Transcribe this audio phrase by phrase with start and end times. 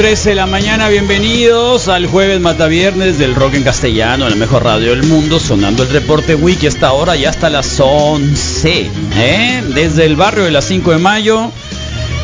[0.00, 4.64] 13 de la mañana, bienvenidos al jueves Mataviernes del rock en castellano, en la mejor
[4.64, 9.62] radio del mundo, sonando el reporte wiki hasta ahora y hasta las 11, ¿eh?
[9.74, 11.52] desde el barrio de las 5 de mayo,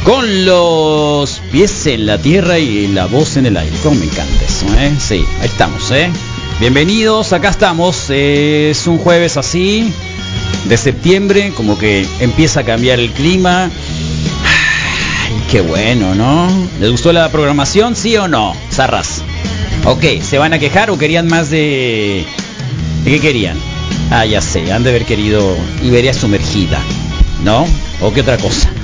[0.05, 4.42] con los pies en la tierra y la voz en el aire, como me encanta
[4.42, 4.94] eso, ¿eh?
[4.98, 6.11] sí, ahí estamos, ¿eh?
[6.58, 9.92] bienvenidos, acá estamos, es un jueves así,
[10.64, 13.70] de septiembre, como que empieza a cambiar el clima,
[15.51, 16.48] qué bueno, ¿no?
[16.81, 18.55] ¿Les gustó la programación, sí o no?
[18.70, 19.23] Zarras.
[19.84, 22.24] Ok, ¿se van a quejar o querían más de...
[23.05, 23.57] ¿De qué querían?
[24.11, 26.80] Ah, ya sé, han de haber querido Iberia sumergida,
[27.45, 27.67] ¿no?
[28.01, 28.70] ¿O qué otra cosa?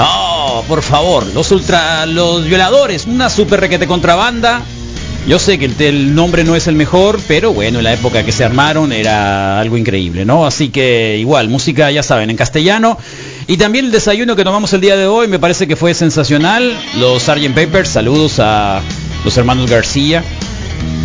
[0.00, 2.06] Oh, por favor, los ultra...
[2.06, 4.62] los violadores, una super requete contrabanda.
[5.26, 8.22] Yo sé que el, el nombre no es el mejor, pero bueno, en la época
[8.22, 10.46] que se armaron era algo increíble, ¿no?
[10.46, 12.96] Así que igual, música, ya saben, en castellano.
[13.50, 16.78] Y también el desayuno que tomamos el día de hoy me parece que fue sensacional.
[16.98, 17.54] Los Sgt.
[17.54, 18.82] Papers, saludos a
[19.24, 20.22] los hermanos García.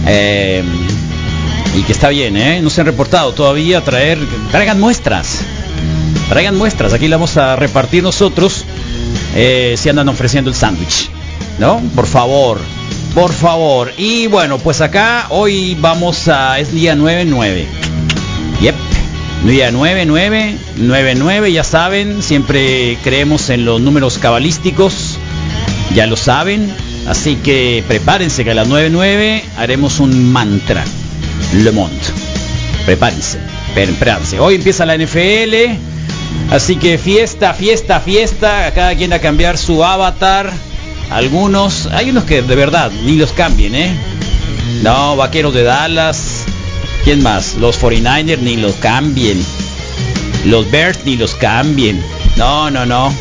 [0.06, 0.62] Eh,
[1.74, 2.62] y que está bien, ¿eh?
[2.62, 3.80] No se han reportado todavía.
[3.80, 4.20] Traer,
[4.52, 5.40] traigan muestras.
[6.28, 6.92] Traigan muestras.
[6.92, 8.66] Aquí la vamos a repartir nosotros.
[9.36, 11.10] Eh, si andan ofreciendo el sándwich.
[11.60, 11.82] ¿No?
[11.96, 12.60] Por favor.
[13.16, 13.94] Por favor.
[13.98, 16.60] Y bueno, pues acá hoy vamos a...
[16.60, 17.93] Es día 9-9.
[19.44, 25.18] Día 99, 99, ya saben, siempre creemos en los números cabalísticos,
[25.94, 26.74] ya lo saben,
[27.10, 30.86] así que prepárense que a las 99 haremos un mantra,
[31.56, 31.94] Le Monde.
[32.86, 33.38] Prepárense,
[33.74, 34.40] prepárense.
[34.40, 35.76] Hoy empieza la NFL,
[36.50, 40.54] así que fiesta, fiesta, fiesta, cada quien a cambiar su avatar.
[41.12, 43.94] Algunos, hay unos que de verdad ni los cambien, ¿eh?
[44.84, 46.33] No, vaqueros de Dallas,
[47.04, 47.56] ¿Quién más?
[47.56, 49.44] Los 49ers ni los cambien.
[50.46, 52.02] Los Bears ni los cambien.
[52.38, 53.14] No, no, no.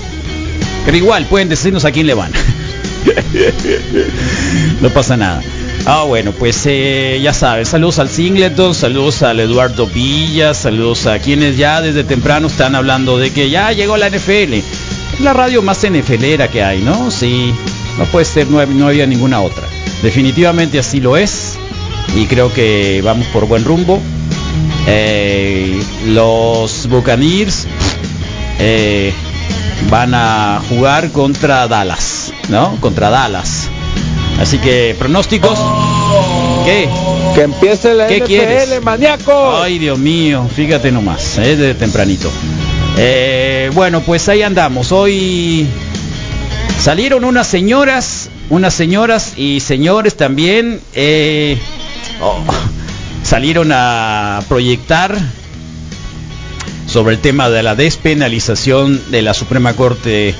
[0.84, 2.30] Pero igual, pueden decirnos a quién le van.
[4.80, 5.42] no pasa nada.
[5.84, 11.18] Ah, bueno, pues eh, ya sabes, saludos al Singleton, saludos al Eduardo Villa, saludos a
[11.18, 14.54] quienes ya desde temprano están hablando de que ya llegó la NFL.
[14.54, 17.10] Es la radio más NFLera que hay, ¿no?
[17.10, 17.52] Sí,
[17.98, 19.66] no puede ser, no, no había ninguna otra.
[20.02, 21.51] Definitivamente así lo es
[22.14, 24.00] y creo que vamos por buen rumbo.
[24.86, 27.66] Eh, los Buccaneers
[28.58, 29.12] eh,
[29.90, 32.76] van a jugar contra Dallas, ¿no?
[32.80, 33.68] Contra Dallas.
[34.40, 35.58] Así que pronósticos.
[36.64, 36.88] ¿Qué?
[37.34, 38.82] Que empiece la ¿Qué NFL, quieres?
[38.82, 39.62] maníaco.
[39.62, 41.56] Ay, Dios mío, fíjate nomás, ¿eh?
[41.56, 42.30] desde tempranito.
[43.74, 44.92] Bueno, pues ahí andamos.
[44.92, 45.66] Hoy
[46.78, 50.80] salieron unas señoras, unas señoras y señores también.
[50.94, 51.56] eh,
[52.22, 52.42] oh,
[53.22, 55.18] salieron a proyectar
[56.86, 60.34] sobre el tema de la despenalización de la Suprema Corte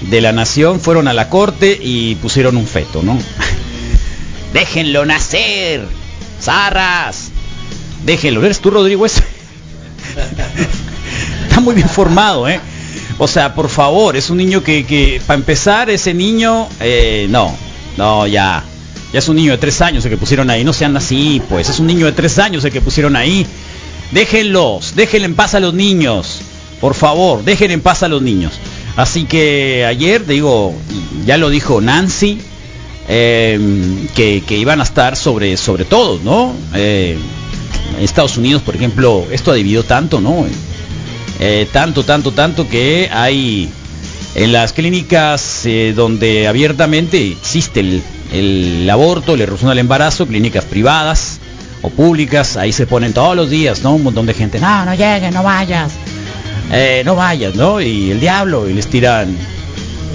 [0.00, 0.80] de la Nación.
[0.80, 3.18] Fueron a la corte y pusieron un feto, ¿no?
[4.52, 5.86] Déjenlo nacer,
[6.40, 7.30] zarras.
[8.04, 8.44] Déjenlo.
[8.44, 9.06] ¿Eres tú, Rodrigo?
[9.06, 9.22] Está
[11.60, 12.60] muy bien formado, ¿eh?
[13.18, 17.56] O sea, por favor, es un niño que, que para empezar, ese niño, eh, no,
[17.96, 18.64] no, ya.
[19.14, 20.64] Ya es un niño de tres años el que pusieron ahí.
[20.64, 21.68] No sean así, pues.
[21.68, 23.46] Es un niño de tres años el que pusieron ahí.
[24.10, 26.40] Déjenlos, déjenle en paz a los niños.
[26.80, 28.54] Por favor, dejen en paz a los niños.
[28.96, 30.74] Así que ayer, digo,
[31.24, 32.40] ya lo dijo Nancy,
[33.06, 36.52] eh, que, iban a estar sobre, sobre todo, ¿no?
[36.74, 37.16] Eh,
[38.00, 40.44] Estados Unidos, por ejemplo, esto ha dividido tanto, ¿no?
[41.38, 43.70] Eh, tanto, tanto, tanto que hay
[44.34, 48.02] en las clínicas eh, donde abiertamente existe el,
[48.34, 51.38] el aborto, le resuena el embarazo, clínicas privadas
[51.82, 53.94] o públicas, ahí se ponen todos los días, ¿no?
[53.94, 55.92] Un montón de gente, no, no llegues, no vayas,
[56.72, 57.80] eh, no vayas, ¿no?
[57.80, 59.36] Y el diablo, y les tiran,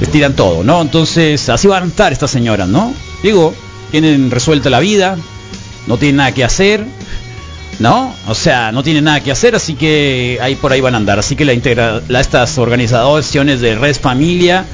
[0.02, 0.82] les tiran todo, ¿no?
[0.82, 2.94] Entonces, así van a estar estas señoras, ¿no?
[3.24, 3.54] Digo,
[3.92, 5.18] tienen resuelta la vida,
[5.88, 6.86] no tienen nada que hacer,
[7.80, 8.14] ¿no?
[8.28, 11.20] O sea, no tienen nada que hacer, así que ahí por ahí van a andar.
[11.20, 14.66] Así que la integra la, estas organizaciones de Red Familia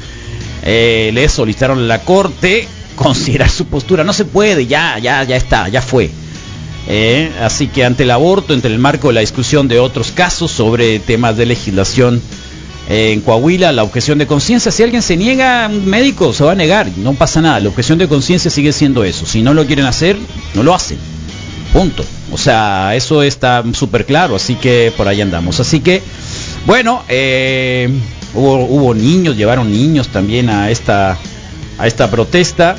[0.64, 4.04] eh, le solicitaron la corte considerar su postura.
[4.04, 6.10] No se puede, ya, ya, ya está, ya fue.
[6.88, 10.52] Eh, así que ante el aborto, entre el marco de la discusión de otros casos
[10.52, 12.22] sobre temas de legislación
[12.90, 16.52] eh, en Coahuila, la objeción de conciencia, si alguien se niega, un médico se va
[16.52, 17.60] a negar, no pasa nada.
[17.60, 19.26] La objeción de conciencia sigue siendo eso.
[19.26, 20.18] Si no lo quieren hacer,
[20.54, 21.00] no lo hacen.
[21.74, 22.06] Punto.
[22.32, 25.60] O sea, eso está súper claro, así que por ahí andamos.
[25.60, 26.02] Así que,
[26.66, 27.90] bueno, eh,
[28.34, 31.18] hubo, hubo, niños, llevaron niños también a esta,
[31.78, 32.76] a esta protesta.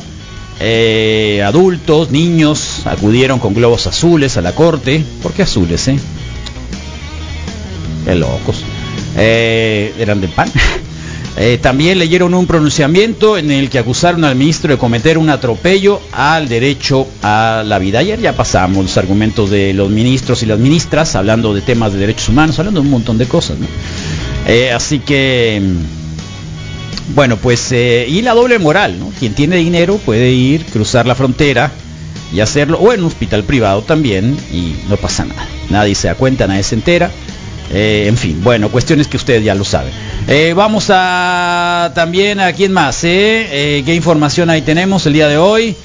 [0.59, 5.05] Eh, adultos, niños, acudieron con globos azules a la corte.
[5.23, 5.99] ¿Por qué azules, eh?
[8.05, 8.63] Qué locos.
[9.17, 10.51] Eh, eran de pan.
[11.39, 16.01] Eh, también leyeron un pronunciamiento en el que acusaron al ministro de cometer un atropello
[16.13, 17.99] al derecho a la vida.
[17.99, 21.99] Ayer ya pasamos los argumentos de los ministros y las ministras hablando de temas de
[21.99, 23.59] derechos humanos, hablando de un montón de cosas.
[23.59, 23.67] ¿no?
[24.75, 25.61] Así que,
[27.15, 29.13] bueno, pues, eh, y la doble moral, ¿no?
[29.19, 31.71] Quien tiene dinero puede ir, cruzar la frontera
[32.33, 35.47] y hacerlo, o en un hospital privado también, y no pasa nada.
[35.71, 37.11] Nadie se da cuenta, nadie se entera.
[37.73, 39.93] Eh, en fin, bueno, cuestiones que ustedes ya lo saben.
[40.29, 43.01] Eh, vamos a también a quién más?
[43.01, 45.77] ¿Qué información ahí tenemos el día de hoy?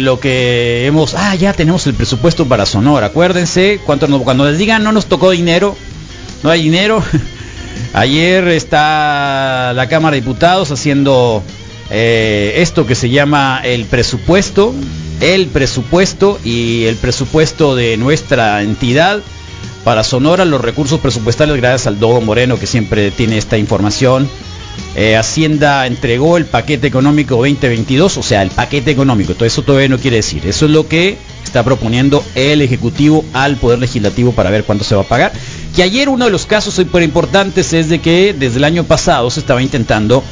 [0.00, 3.08] lo que hemos, ah, ya tenemos el presupuesto para Sonora.
[3.08, 5.76] Acuérdense, cuando nos, cuando les digan no nos tocó dinero,
[6.42, 7.02] no hay dinero.
[7.92, 11.42] Ayer está la Cámara de Diputados haciendo
[11.90, 14.74] esto que se llama el presupuesto,
[15.20, 19.22] el presupuesto y el presupuesto de nuestra entidad
[19.84, 24.28] para Sonora los recursos presupuestales gracias al Dogo Moreno que siempre tiene esta información.
[24.94, 29.88] Eh, Hacienda entregó el paquete económico 2022, o sea, el paquete económico, todo eso todavía
[29.88, 30.46] no quiere decir.
[30.46, 34.94] Eso es lo que está proponiendo el Ejecutivo al Poder Legislativo para ver cuánto se
[34.94, 35.32] va a pagar.
[35.78, 39.30] Que ayer uno de los casos súper importantes es de que desde el año pasado
[39.30, 40.24] se estaba intentando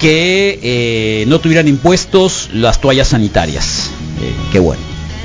[0.00, 3.92] que eh, no tuvieran impuestos las toallas sanitarias.
[4.20, 4.82] Eh, qué bueno.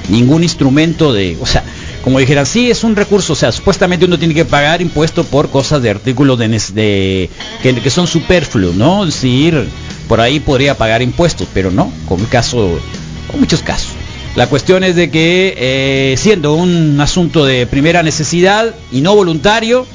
[0.09, 1.63] Ningún instrumento de, o sea,
[2.03, 5.49] como dijeran, sí, es un recurso, o sea, supuestamente uno tiene que pagar impuesto por
[5.49, 7.29] cosas de artículos de, de
[7.63, 9.05] que, que, son superfluos, ¿no?
[9.05, 9.67] Es decir,
[10.07, 12.79] por ahí podría pagar impuestos, pero no, con caso,
[13.25, 13.89] con muchos casos.
[14.35, 19.85] La cuestión es de que eh, siendo un asunto de primera necesidad y no voluntario,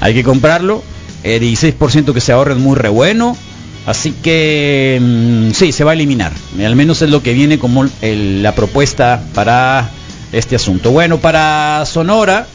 [0.00, 0.82] hay que comprarlo,
[1.22, 3.36] el 16% que se ahorra es muy re bueno,
[3.84, 7.84] así que mmm, sí, se va a eliminar, al menos es lo que viene como
[8.00, 9.90] la propuesta para
[10.32, 10.90] este asunto.
[10.90, 12.46] Bueno, para Sonora,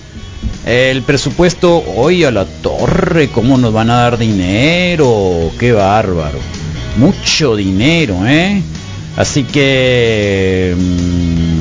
[0.66, 5.52] el presupuesto, hoy a la torre, ¿cómo nos van a dar dinero?
[5.60, 6.40] Qué bárbaro.
[6.98, 8.64] Mucho dinero, ¿eh?
[9.16, 10.76] Así que...
[10.78, 11.60] Mmm,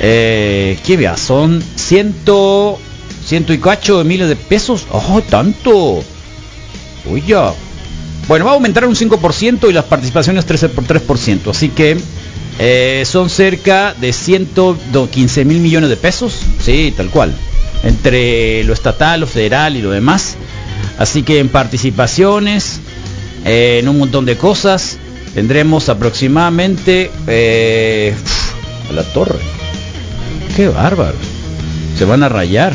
[0.00, 1.16] eh, ¿Qué vea?
[1.16, 2.78] Son ciento...
[3.24, 4.86] Ciento y cacho de miles de pesos.
[4.90, 6.02] ¡Oh, tanto!
[7.06, 7.52] Uy, ya.
[8.28, 11.50] Bueno, va a aumentar un 5% y las participaciones 13 por 3%.
[11.50, 11.96] Así que
[12.58, 17.34] eh, son cerca de 115 mil millones de pesos, sí, tal cual,
[17.82, 20.36] entre lo estatal, lo federal y lo demás.
[20.98, 22.80] Así que en participaciones,
[23.44, 24.98] eh, en un montón de cosas,
[25.34, 28.14] tendremos aproximadamente eh,
[28.88, 29.38] a la torre.
[30.56, 31.16] Qué bárbaro.
[31.96, 32.72] Se van a rayar.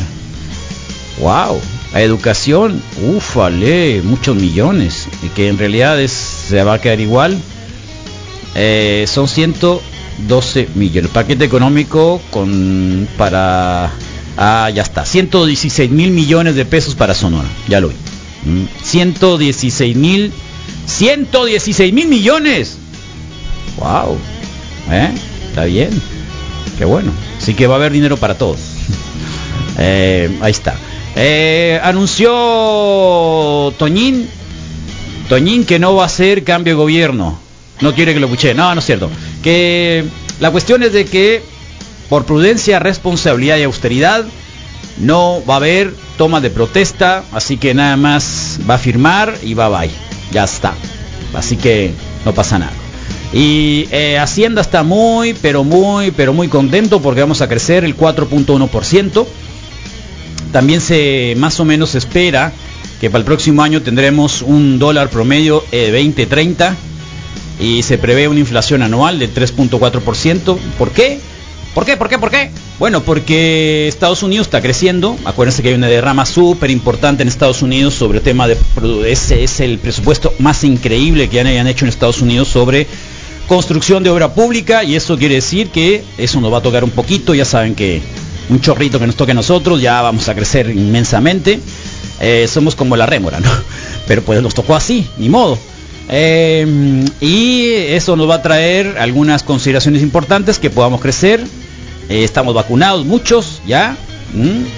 [1.19, 1.59] Wow.
[1.93, 5.07] A educación, ufale, muchos millones.
[5.23, 7.37] Y que en realidad es, se va a quedar igual.
[8.55, 11.11] Eh, son 112 millones.
[11.11, 13.91] Paquete económico con para
[14.37, 15.05] ah ya está.
[15.05, 17.47] 116 mil millones de pesos para Sonora.
[17.67, 17.95] Ya lo vi.
[18.45, 18.65] Mm.
[18.83, 20.31] 116 mil
[20.87, 22.77] 116 mil millones.
[23.77, 24.17] Wow.
[24.91, 25.11] ¿Eh?
[25.49, 25.89] Está bien.
[26.77, 27.11] Qué bueno.
[27.37, 28.59] Así que va a haber dinero para todos.
[29.77, 30.75] eh, ahí está.
[31.15, 34.27] Eh, anunció Toñín.
[35.29, 37.47] Toñín que no va a hacer cambio de gobierno
[37.81, 38.53] no quiere que lo escuche.
[38.53, 39.09] No, no es cierto.
[39.43, 40.05] Que
[40.39, 41.41] la cuestión es de que
[42.09, 44.25] por prudencia, responsabilidad y austeridad
[44.97, 49.53] no va a haber toma de protesta, así que nada más va a firmar y
[49.53, 49.91] va bye.
[50.31, 50.73] Ya está.
[51.33, 51.93] Así que
[52.25, 52.73] no pasa nada.
[53.33, 57.95] Y eh, Hacienda está muy, pero muy, pero muy contento porque vamos a crecer el
[57.95, 59.25] 4.1%.
[60.51, 62.53] También se más o menos espera
[63.01, 66.73] que para el próximo año tendremos un dólar promedio de 20.30
[67.59, 70.57] y se prevé una inflación anual de 3.4%.
[70.77, 71.19] ¿Por qué?
[71.77, 71.95] ¿Por qué?
[71.95, 72.17] ¿Por qué?
[72.17, 72.49] ¿Por qué?
[72.79, 75.15] Bueno, porque Estados Unidos está creciendo.
[75.25, 78.57] Acuérdense que hay una derrama súper importante en Estados Unidos sobre el tema de...
[79.05, 82.87] Ese es el presupuesto más increíble que hayan hecho en Estados Unidos sobre
[83.47, 86.89] construcción de obra pública y eso quiere decir que eso nos va a tocar un
[86.89, 87.35] poquito.
[87.35, 88.01] Ya saben que
[88.49, 91.59] un chorrito que nos toque a nosotros ya vamos a crecer inmensamente.
[92.19, 93.51] Eh, somos como la rémora, ¿no?
[94.07, 95.59] Pero pues nos tocó así, ni modo.
[96.09, 101.45] Eh, y eso nos va a traer algunas consideraciones importantes que podamos crecer.
[102.09, 103.97] Eh, estamos vacunados muchos ya.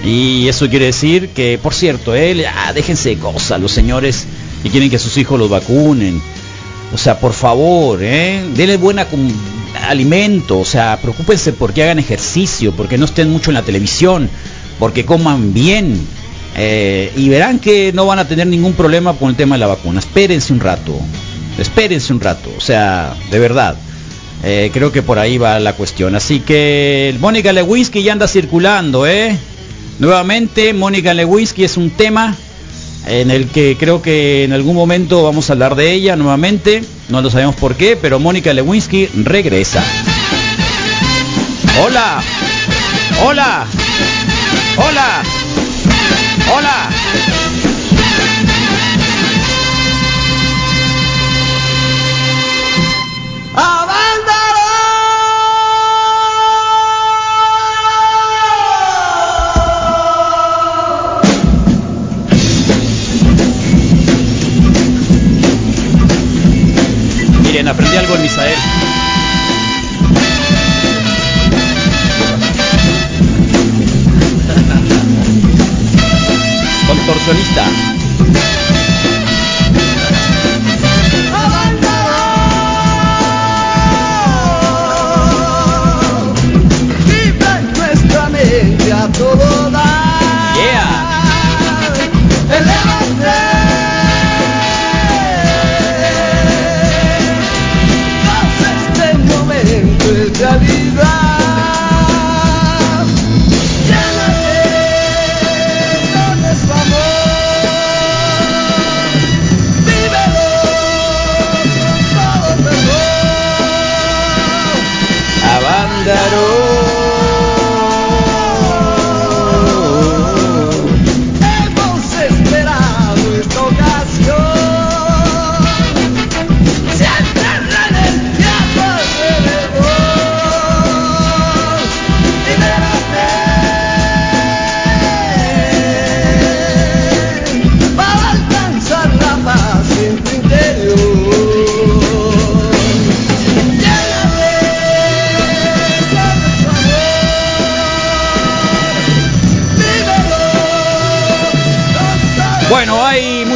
[0.04, 4.26] Y eso quiere decir que, por cierto, eh, déjense de cosas los señores
[4.62, 6.20] que quieren que sus hijos los vacunen.
[6.92, 9.06] O sea, por favor, eh, denle buena
[9.88, 10.58] alimento.
[10.58, 14.28] O sea, preocúpense porque hagan ejercicio, porque no estén mucho en la televisión,
[14.78, 16.00] porque coman bien.
[16.56, 19.66] Eh, y verán que no van a tener ningún problema con el tema de la
[19.68, 20.00] vacuna.
[20.00, 20.98] Espérense un rato.
[21.58, 22.50] Espérense un rato.
[22.56, 23.76] O sea, de verdad.
[24.42, 26.14] Eh, creo que por ahí va la cuestión.
[26.14, 29.36] Así que Mónica Lewinsky ya anda circulando, ¿eh?
[29.98, 32.34] Nuevamente, Mónica Lewinsky es un tema
[33.06, 36.82] en el que creo que en algún momento vamos a hablar de ella nuevamente.
[37.08, 39.84] No lo sabemos por qué, pero Mónica Lewinsky regresa.
[41.82, 42.22] Hola.
[43.22, 43.66] Hola.
[44.78, 45.22] Hola.
[45.22, 45.39] Hola.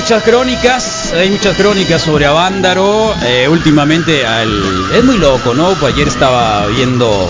[0.04, 3.14] Muchas crónicas, hay muchas crónicas sobre Avándaro.
[3.26, 4.62] Eh, últimamente al-
[4.94, 5.70] es muy loco, ¿no?
[5.80, 7.26] Pues ayer estaba viendo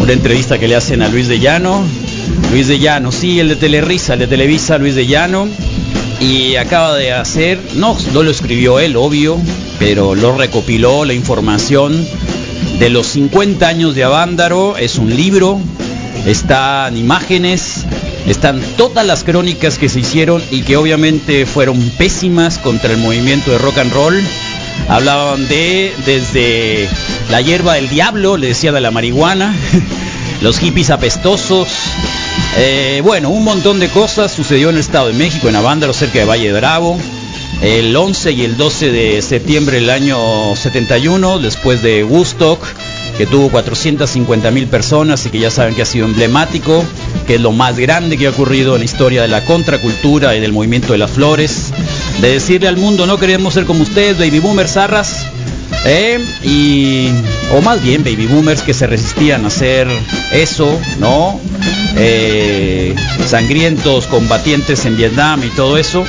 [0.00, 1.82] una entrevista que le hacen a Luis de Llano.
[2.52, 5.48] Luis de Llano, sí, el de Telerisa, el de Televisa, Luis de Llano.
[6.20, 9.36] Y acaba de hacer, no, no lo escribió él, obvio,
[9.80, 12.06] pero lo recopiló la información
[12.78, 14.76] de los 50 años de Avándaro.
[14.76, 15.58] Es un libro,
[16.24, 17.84] están imágenes,
[18.26, 23.50] están todas las crónicas que se hicieron y que obviamente fueron pésimas contra el movimiento
[23.50, 24.22] de rock and roll.
[24.88, 26.88] Hablaban de desde
[27.30, 29.54] la hierba del diablo, le decía de la marihuana,
[30.40, 31.68] los hippies apestosos.
[32.56, 36.20] eh, bueno, un montón de cosas sucedió en el Estado de México, en Avándaro, cerca
[36.20, 36.98] de Valle de Bravo.
[37.60, 42.60] El 11 y el 12 de septiembre del año 71, después de Woodstock,
[43.22, 46.84] que tuvo 450 mil personas y que ya saben que ha sido emblemático,
[47.24, 50.40] que es lo más grande que ha ocurrido en la historia de la contracultura y
[50.40, 51.72] del movimiento de las flores,
[52.20, 55.24] de decirle al mundo no queremos ser como ustedes, baby boomers zarras,
[55.84, 56.18] ¿eh?
[56.42, 57.10] y
[57.56, 59.86] o más bien baby boomers que se resistían a hacer
[60.32, 61.38] eso, ¿no?
[61.94, 62.92] Eh,
[63.24, 66.04] sangrientos combatientes en Vietnam y todo eso.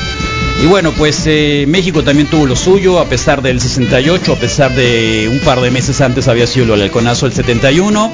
[0.64, 4.74] Y bueno, pues eh, México también tuvo lo suyo, a pesar del 68, a pesar
[4.74, 8.14] de un par de meses antes había sido el halconazo del 71.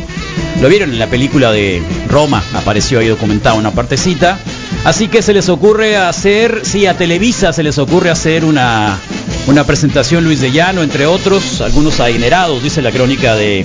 [0.59, 4.39] Lo vieron en la película de Roma, apareció ahí documentado una partecita.
[4.83, 8.97] Así que se les ocurre hacer, sí, a Televisa se les ocurre hacer una,
[9.45, 13.63] una presentación Luis de Llano, entre otros, algunos adinerados, dice la crónica de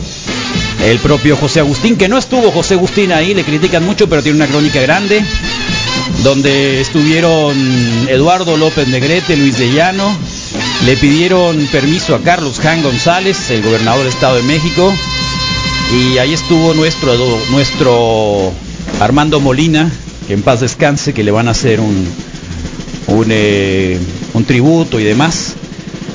[0.85, 4.37] el propio José Agustín, que no estuvo José Agustín ahí, le critican mucho, pero tiene
[4.37, 5.25] una crónica grande,
[6.25, 7.55] donde estuvieron
[8.09, 10.11] Eduardo López Negrete, Luis de Llano,
[10.87, 14.93] le pidieron permiso a Carlos Jan González, el gobernador del Estado de México,
[15.93, 17.13] y ahí estuvo nuestro,
[17.51, 18.53] nuestro
[19.01, 19.93] Armando Molina,
[20.27, 22.09] que en paz descanse, que le van a hacer un,
[23.09, 24.01] un, eh,
[24.33, 25.57] un tributo y demás.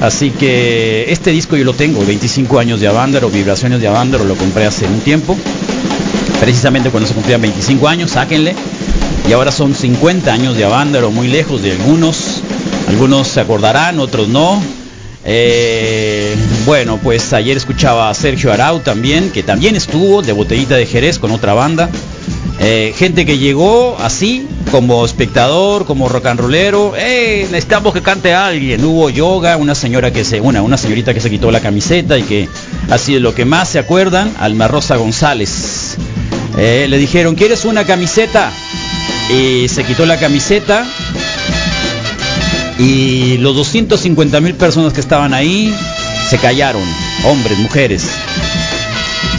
[0.02, 4.36] Así que este disco yo lo tengo, 25 años de Avándaro, Vibraciones de Avándaro, lo
[4.36, 5.38] compré hace un tiempo,
[6.40, 8.56] precisamente cuando se cumplían 25 años, sáquenle.
[9.30, 12.42] Y ahora son 50 años de Avándaro, muy lejos de algunos.
[12.88, 14.60] Algunos se acordarán, otros no.
[15.24, 20.88] Eh, bueno, pues ayer escuchaba a Sergio Arau también, que también estuvo de Botellita de
[20.88, 21.92] Jerez con otra banda.
[22.60, 28.34] Eh, gente que llegó así, como espectador, como rock and rollero, eh, necesitamos que cante
[28.34, 28.84] alguien.
[28.84, 32.24] Hubo yoga, una señora que se, una, una señorita que se quitó la camiseta y
[32.24, 32.50] que
[32.90, 35.98] así de lo que más se acuerdan, Alma Rosa González.
[36.58, 38.52] Eh, le dijeron, ¿quieres una camiseta?
[39.30, 40.86] Y se quitó la camiseta.
[42.78, 45.74] Y los 250 mil personas que estaban ahí
[46.30, 46.84] se callaron,
[47.26, 48.08] hombres, mujeres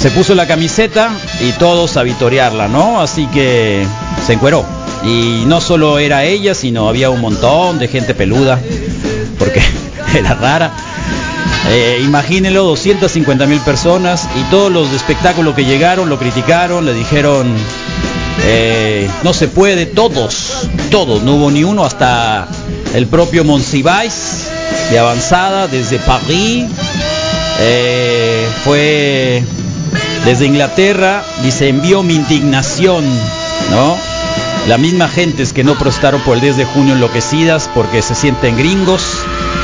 [0.01, 1.11] se puso la camiseta
[1.43, 3.03] y todos a vitorearla, ¿no?
[3.03, 3.87] Así que
[4.27, 4.65] se encueró.
[5.05, 8.59] Y no solo era ella, sino había un montón de gente peluda,
[9.39, 9.61] porque
[10.15, 10.73] era rara.
[11.69, 16.95] Eh, imagínenlo, 250 mil personas y todos los de espectáculo que llegaron lo criticaron, le
[16.95, 17.55] dijeron,
[18.45, 22.49] eh, no se puede, todos, todos, no hubo ni uno, hasta
[22.95, 24.49] el propio Monsiváis
[24.91, 26.67] de avanzada, desde París,
[27.61, 29.45] eh, fue
[30.25, 33.05] desde Inglaterra, dice, envió mi indignación,
[33.71, 33.97] ¿no?
[34.69, 38.15] La misma gente es que no protestaron por el 10 de junio enloquecidas porque se
[38.15, 39.03] sienten gringos.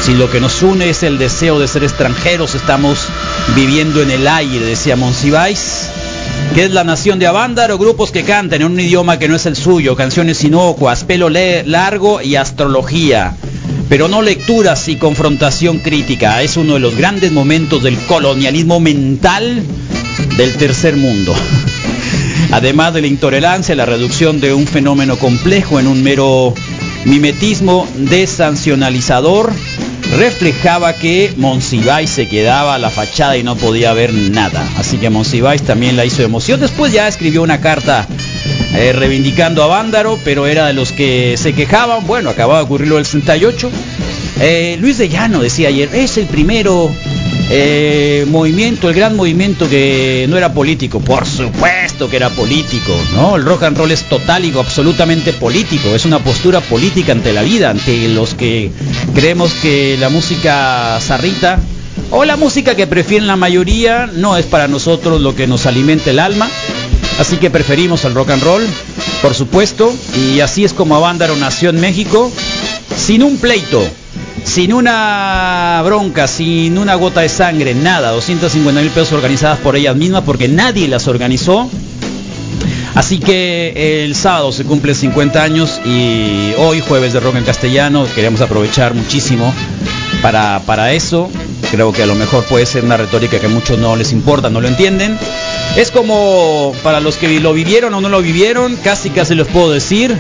[0.07, 3.09] Si lo que nos une es el deseo de ser extranjeros, estamos
[3.57, 5.89] viviendo en el aire, decía Monsiváis.
[6.55, 7.77] que es la nación de Avándaro?
[7.77, 12.23] Grupos que cantan en un idioma que no es el suyo, canciones inocuas, pelo largo
[12.23, 13.37] y astrología.
[13.89, 16.41] Pero no lecturas y confrontación crítica.
[16.41, 19.61] Es uno de los grandes momentos del colonialismo mental
[20.37, 21.35] del tercer mundo.
[22.53, 26.55] Además de la intolerancia, la reducción de un fenómeno complejo en un mero
[27.07, 29.53] mimetismo desancionalizador,
[30.17, 34.67] reflejaba que Monsiváis se quedaba a la fachada y no podía ver nada.
[34.79, 36.59] Así que Monsiváis también la hizo emoción.
[36.59, 38.07] Después ya escribió una carta
[38.75, 42.07] eh, reivindicando a Vándaro, pero era de los que se quejaban.
[42.07, 43.71] Bueno, acababa de ocurrirlo el 68.
[44.41, 46.91] Eh, Luis de Llano decía ayer, es el primero
[47.49, 53.37] eh, movimiento, el gran movimiento que no era político, por supuesto que era político, ¿no?
[53.37, 57.43] El rock and roll es total y absolutamente político, es una postura política ante la
[57.43, 58.71] vida, ante los que
[59.15, 61.61] creemos que la música zarrita
[62.11, 66.11] o la música que prefieren la mayoría no es para nosotros lo que nos alimenta
[66.11, 66.49] el alma,
[67.21, 68.67] así que preferimos el rock and roll,
[69.23, 72.31] por supuesto, y así es como Avándaro nació en México,
[72.97, 73.83] sin un pleito,
[74.47, 79.97] sin una bronca, sin una gota de sangre, nada, 250 mil pesos organizadas por ellas
[79.97, 81.69] mismas porque nadie las organizó.
[82.95, 88.07] Así que el sábado se cumple 50 años y hoy jueves de rock en castellano
[88.15, 89.53] queremos aprovechar muchísimo
[90.23, 91.29] para, para eso.
[91.71, 94.49] Creo que a lo mejor puede ser una retórica que a muchos no les importa,
[94.49, 95.19] no lo entienden.
[95.77, 99.73] Es como para los que lo vivieron o no lo vivieron, casi casi les puedo
[99.73, 100.17] decir,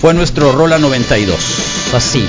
[0.00, 1.67] fue nuestro Rola 92.
[1.94, 2.24] Así.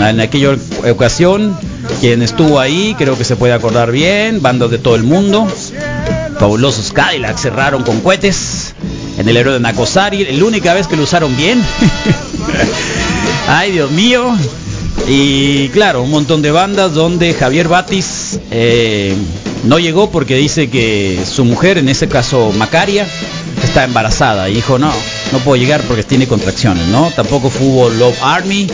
[0.00, 0.56] En aquella
[0.90, 1.56] ocasión,
[2.00, 5.46] quien estuvo ahí, creo que se puede acordar bien, bandas de todo el mundo.
[6.38, 8.74] Fabulosos Cadillac cerraron con cohetes
[9.18, 11.62] en el héroe de Nacosari, la única vez que lo usaron bien.
[13.48, 14.34] Ay, Dios mío.
[15.06, 19.14] Y claro, un montón de bandas donde Javier Batis eh,
[19.64, 23.06] no llegó porque dice que su mujer, en ese caso Macaria,
[23.70, 24.92] está embarazada y dijo no,
[25.30, 27.12] no puedo llegar porque tiene contracciones, ¿no?
[27.14, 28.66] Tampoco fue Love Army.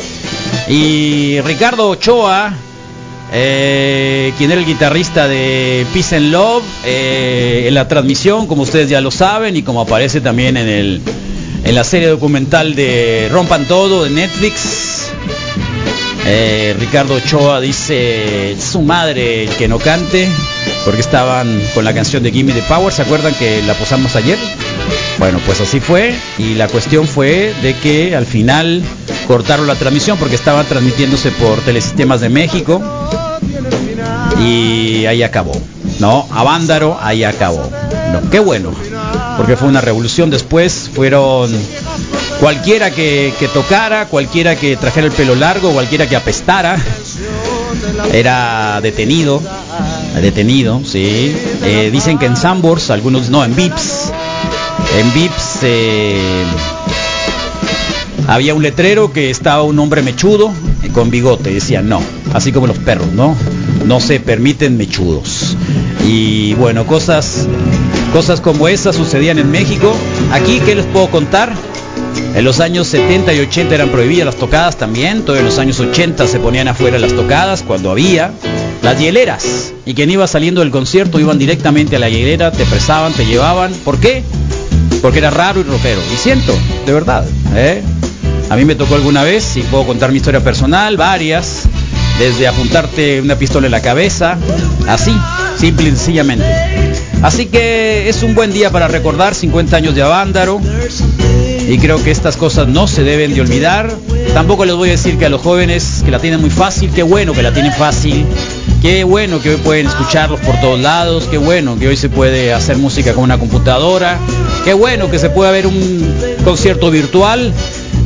[0.69, 2.55] Y Ricardo Ochoa,
[3.31, 8.89] eh, quien era el guitarrista de Peace and Love, eh, en la transmisión, como ustedes
[8.89, 11.03] ya lo saben, y como aparece también en, el,
[11.63, 15.11] en la serie documental de Rompan Todo de Netflix.
[16.25, 20.27] Eh, Ricardo Ochoa dice, su madre el que no cante,
[20.87, 24.39] porque estaban con la canción de Gimme the Power, ¿se acuerdan que la posamos ayer?
[25.19, 28.85] Bueno, pues así fue y la cuestión fue de que al final
[29.27, 32.81] cortaron la transmisión porque estaba transmitiéndose por Telesistemas de México
[34.41, 35.61] y ahí acabó,
[35.99, 36.29] ¿no?
[36.31, 37.69] A Vándaro, ahí acabó.
[38.13, 38.71] no, qué bueno,
[39.37, 41.51] porque fue una revolución después, fueron
[42.39, 46.79] cualquiera que, que tocara, cualquiera que trajera el pelo largo, cualquiera que apestara,
[48.13, 49.43] era detenido,
[50.21, 51.35] detenido, sí.
[51.65, 54.13] Eh, dicen que en Sambors, algunos no, en Vips,
[54.99, 56.45] en Vips eh,
[58.29, 60.53] había un letrero que estaba un hombre mechudo
[60.93, 62.01] con bigote, decía no,
[62.33, 63.37] así como los perros, ¿no?
[63.85, 65.57] No se permiten mechudos.
[66.07, 67.47] Y bueno, cosas,
[68.13, 69.95] cosas como esas sucedían en México.
[70.33, 71.53] Aquí, ¿qué les puedo contar?
[72.35, 75.81] En los años 70 y 80 eran prohibidas las tocadas también, todos en los años
[75.81, 78.33] 80 se ponían afuera las tocadas cuando había
[78.83, 79.73] las hieleras.
[79.87, 83.73] Y quien iba saliendo del concierto iban directamente a la hielera, te presaban, te llevaban.
[83.85, 84.25] ¿Por qué?
[85.01, 86.01] Porque era raro y rockero.
[86.13, 86.53] Y siento,
[86.85, 87.25] de verdad.
[87.55, 87.83] ¿eh?
[88.51, 91.69] A mí me tocó alguna vez, y puedo contar mi historia personal, varias,
[92.19, 94.37] desde apuntarte una pistola en la cabeza,
[94.89, 95.13] así,
[95.57, 96.45] simple y sencillamente.
[97.23, 100.61] Así que es un buen día para recordar 50 años de Avándaro.
[101.69, 103.93] Y creo que estas cosas no se deben de olvidar.
[104.35, 107.05] Tampoco les voy a decir que a los jóvenes que la tienen muy fácil, qué
[107.05, 108.27] bueno que la tienen fácil.
[108.87, 112.53] Qué bueno que hoy pueden escucharlos por todos lados, qué bueno que hoy se puede
[112.53, 114.17] hacer música con una computadora,
[114.65, 117.53] qué bueno que se puede ver un concierto virtual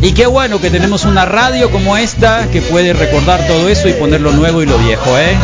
[0.01, 3.93] y qué bueno que tenemos una radio como esta que puede recordar todo eso y
[3.93, 5.37] poner lo nuevo y lo viejo, ¿eh?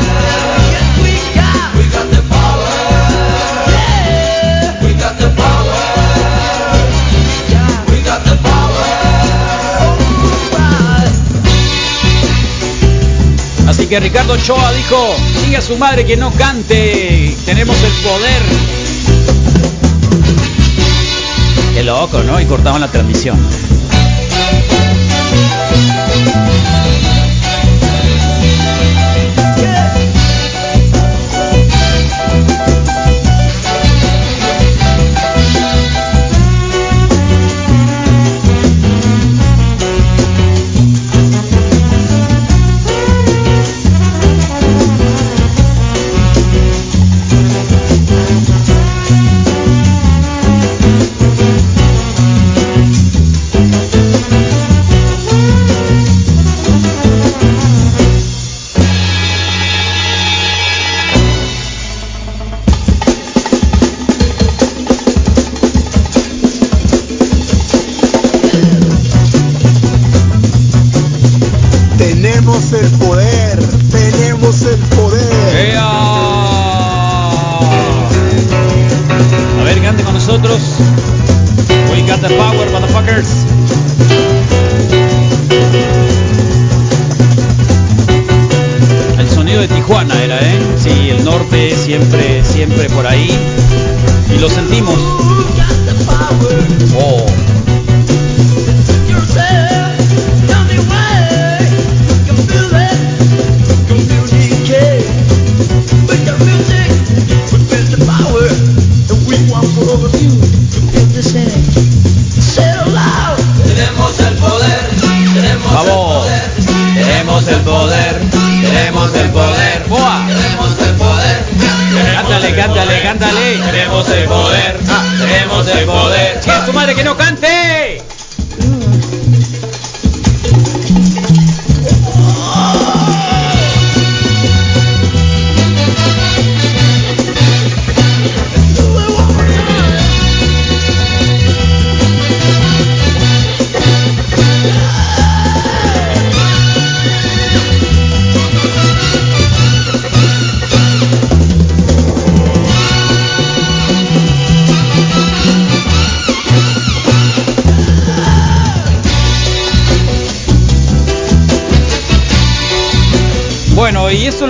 [13.88, 18.42] Que Ricardo Ochoa dijo, sigue a su madre que no cante, tenemos el poder.
[21.72, 22.40] Qué loco, ¿no?
[22.40, 23.38] Y cortaban la transmisión.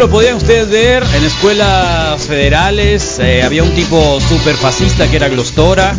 [0.07, 3.19] Lo podían ustedes ver en escuelas federales.
[3.19, 5.97] eh, había un tipo súper fascista que era Glostora.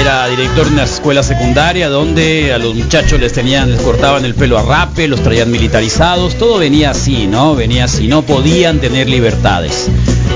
[0.00, 4.34] Era director de una escuela secundaria donde a los muchachos les tenían, les cortaban el
[4.34, 7.54] pelo a rape, los traían militarizados, todo venía así, ¿no?
[7.54, 9.88] Venía así, no podían tener libertades.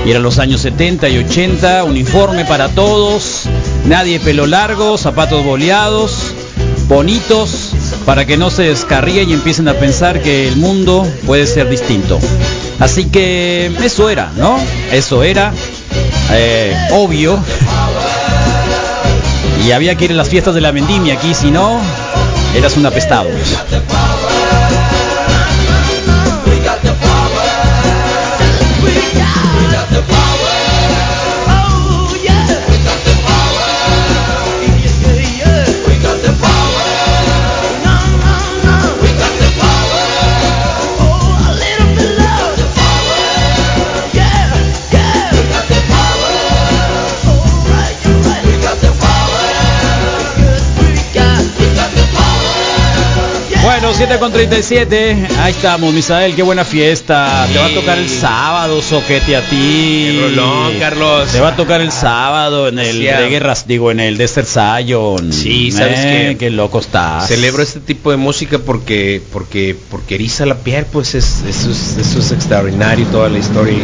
[0.05, 3.49] Y eran los años 70 y 80, uniforme para todos,
[3.85, 6.33] nadie pelo largo, zapatos boleados,
[6.87, 7.62] bonitos,
[8.05, 12.19] para que no se descarríen y empiecen a pensar que el mundo puede ser distinto.
[12.79, 14.59] Así que eso era, ¿no?
[14.91, 15.53] Eso era
[16.31, 17.39] eh, obvio.
[19.65, 21.79] Y había que ir a las fiestas de la vendimia aquí, si no,
[22.55, 23.29] eras un apestado.
[54.05, 55.27] 7 con 37.
[55.39, 56.35] Ahí estamos, Misael.
[56.35, 57.47] Qué buena fiesta.
[57.53, 60.09] Te va a tocar el sábado, soquete a ti.
[60.11, 61.29] Qué rolón, Carlos.
[61.31, 64.47] Te va a tocar el sábado en el Decía- de guerras, digo, en el Desert
[64.47, 65.31] Zion.
[65.31, 66.37] Sí, ¿sabes Eh, qué?
[66.37, 67.29] Qué loco estás.
[67.29, 71.95] Celebro este tipo de música porque porque porque eriza la piel, pues es, eso, es,
[71.97, 73.77] eso es extraordinario toda la historia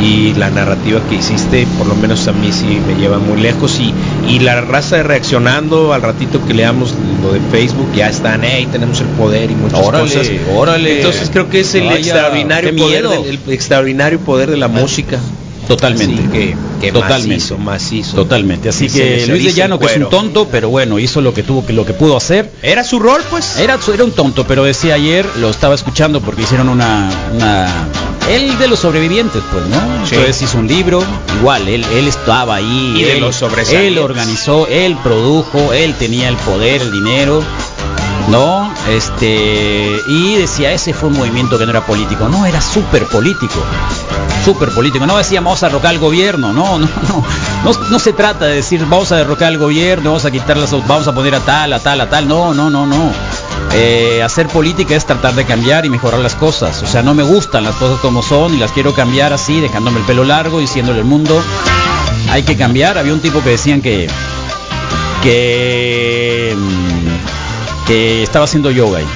[0.00, 3.80] y, la narrativa que hiciste, por lo menos a mí sí me lleva muy lejos
[3.80, 3.92] y,
[4.28, 9.00] y la raza reaccionando al ratito que leamos lo de Facebook ya están, hey, tenemos
[9.00, 10.30] el poder y muchas Órale, cosas.
[10.54, 10.96] órale.
[10.98, 15.18] Entonces creo que es el Vaya, extraordinario poder del, el extraordinario poder de la música.
[15.66, 16.22] Totalmente.
[16.22, 17.34] Así que, que Totalmente.
[17.34, 18.16] macizo, macizo.
[18.16, 18.68] Totalmente.
[18.68, 21.42] Así se que Luis de Llano, que es un tonto, pero bueno, hizo lo que
[21.42, 22.50] tuvo, que lo que pudo hacer.
[22.62, 23.58] Era su rol, pues.
[23.58, 27.88] Era, era un tonto, pero decía ayer, lo estaba escuchando porque hicieron una, una
[28.30, 30.06] él de los sobrevivientes, pues, ¿no?
[30.06, 30.14] Sí.
[30.14, 31.02] Entonces hizo un libro,
[31.38, 36.36] igual, él, él estaba ahí, Y de los él organizó, él produjo, él tenía el
[36.36, 37.42] poder, el dinero,
[38.28, 38.72] ¿no?
[38.88, 43.62] Este, y decía, ese fue un movimiento que no era político, no, era súper político,
[44.44, 46.88] súper político, no decía vamos a derrocar al gobierno, no, no,
[47.64, 50.72] no, no, se trata de decir vamos a derrocar al gobierno, vamos a quitar las,
[50.86, 53.12] vamos a poner a tal, a tal, a tal, no, no, no, no.
[53.72, 56.82] Eh, hacer política es tratar de cambiar y mejorar las cosas.
[56.82, 60.00] O sea, no me gustan las cosas como son y las quiero cambiar así, dejándome
[60.00, 61.42] el pelo largo, diciéndole al mundo,
[62.30, 62.96] hay que cambiar.
[62.96, 64.08] Había un tipo que decían que
[65.22, 67.05] que mm,
[67.86, 69.06] que estaba haciendo yoga ahí,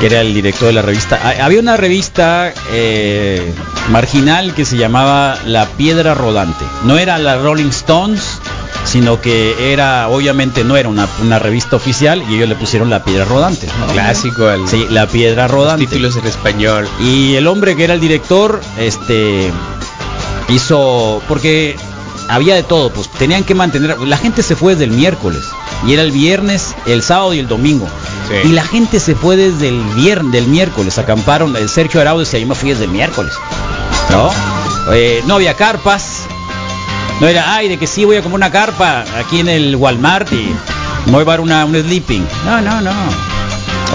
[0.00, 1.18] que era el director de la revista.
[1.22, 3.52] Ha- Había una revista eh,
[3.90, 6.64] marginal que se llamaba La Piedra Rodante.
[6.84, 8.38] No era la Rolling Stones,
[8.84, 13.02] sino que era, obviamente no era una, una revista oficial y ellos le pusieron La
[13.04, 13.66] Piedra Rodante.
[13.80, 13.92] ¿no?
[13.92, 15.86] Clásico, el, Sí, La Piedra los Rodante.
[15.86, 16.88] títulos en español.
[17.00, 19.50] Y el hombre que era el director, este,
[20.48, 21.76] hizo, porque
[22.28, 25.42] había de todo, pues tenían que mantener, la gente se fue desde el miércoles,
[25.86, 27.86] y era el viernes, el sábado y el domingo.
[28.28, 28.48] Sí.
[28.48, 32.40] Y la gente se fue desde el viernes, del miércoles, acamparon, el Sergio Arau decía,
[32.40, 33.32] yo me fui desde el miércoles,
[34.10, 34.30] ¿no?
[34.92, 36.22] Eh, no había carpas,
[37.20, 40.32] no era, ay, de que sí voy a comer una carpa aquí en el Walmart
[40.32, 40.54] y
[41.06, 42.26] me voy a una, un sleeping.
[42.44, 42.92] No, no, no.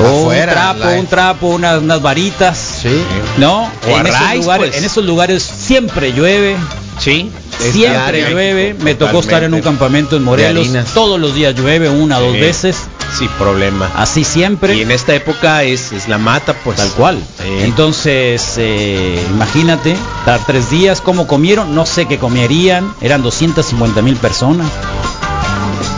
[0.02, 1.00] O Afuera, un trapo, live.
[1.00, 2.58] un trapo, unas, unas varitas.
[2.82, 3.04] Sí.
[3.38, 3.70] ¿No?
[3.86, 4.78] En, esos lugares, pues.
[4.78, 6.58] en esos lugares siempre llueve,
[7.00, 7.32] Sí.
[7.72, 8.76] Siempre llueve.
[8.82, 10.68] Me tocó estar en un campamento en Morelos.
[10.94, 12.40] Todos los días llueve, una o dos Sí.
[12.40, 12.78] veces.
[13.18, 13.92] Sin problema.
[13.96, 14.74] Así siempre.
[14.76, 16.78] Y en esta época es, es la mata, pues.
[16.78, 17.20] Tal cual.
[17.38, 17.48] Sí.
[17.62, 21.76] Entonces, eh, imagínate, estar tres días, ¿cómo comieron?
[21.76, 22.92] No sé qué comerían.
[23.02, 24.68] Eran 250 mil personas.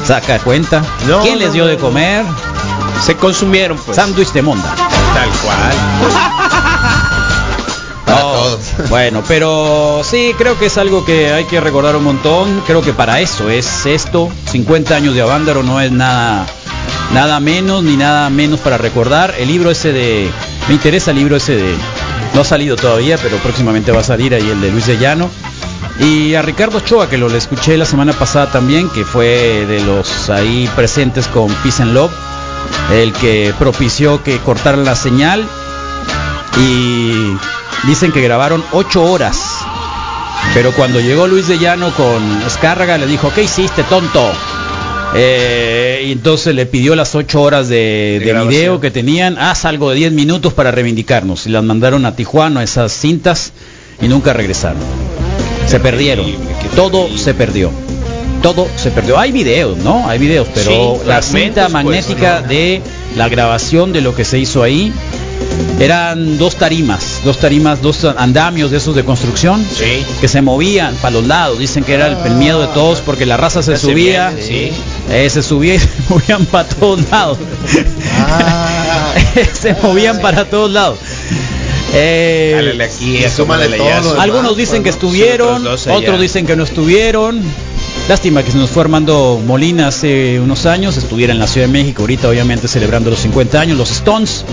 [0.06, 0.84] Saca cuenta.
[1.08, 2.26] No, ¿Quién les dio de comer?
[3.06, 3.96] Se consumieron, pues.
[3.96, 4.76] Sándwich de monda.
[4.76, 6.62] Tal cual.
[8.90, 12.62] Bueno, pero sí, creo que es algo que hay que recordar un montón.
[12.68, 14.30] Creo que para eso es esto.
[14.52, 16.46] 50 años de Avándaro no es nada,
[17.14, 19.34] nada menos ni nada menos para recordar.
[19.38, 20.30] El libro ese de,
[20.68, 21.76] me interesa el libro ese de,
[22.34, 25.30] no ha salido todavía, pero próximamente va a salir ahí el de Luis de Llano.
[26.00, 29.80] Y a Ricardo Ochoa, que lo le escuché la semana pasada también, que fue de
[29.82, 32.12] los ahí presentes con Peace and Love,
[32.92, 35.48] el que propició que cortaran la señal
[36.58, 37.38] y
[37.88, 39.38] dicen que grabaron ocho horas.
[40.54, 44.32] Pero cuando llegó Luis de Llano con Escárraga le dijo, ¿qué hiciste, tonto?
[45.16, 49.96] Eh, y entonces le pidió las ocho horas de, video que tenían, haz algo de
[49.98, 51.48] 10 minutos para reivindicarnos.
[51.48, 53.54] Y las mandaron a Tijuana, esas cintas,
[54.02, 54.82] y nunca regresaron.
[55.68, 56.26] Se perdieron.
[56.76, 57.72] Todo se perdió.
[58.42, 59.18] Todo se perdió.
[59.18, 60.08] Hay videos, ¿no?
[60.08, 62.48] Hay videos, pero Sí, la cinta pues, magnética ¿no?
[62.48, 62.82] de
[63.16, 64.94] la grabación de lo que se hizo ahí
[65.80, 70.06] eran dos tarimas, dos tarimas, dos andamios de esos de construcción Sí.
[70.22, 71.60] que se movían para los lados.
[71.60, 74.44] Dicen que era el, el miedo de todos porque la raza se Se subía, viene,
[74.48, 74.72] sí.
[75.10, 77.38] eh, se subía y se movían para todos lados.
[78.20, 79.14] Ah,
[79.54, 80.98] se movían para todos lados.
[81.94, 85.98] Eh, aquí, súmale todo algunos dicen que pues, estuvieron, otros dos allá.
[85.98, 87.42] otros dicen que no estuvieron.
[88.08, 91.74] Lástima que se nos fue Armando Molina hace unos años, estuviera en la Ciudad de
[91.74, 94.46] México, ahorita obviamente celebrando los 50 años, los Stones.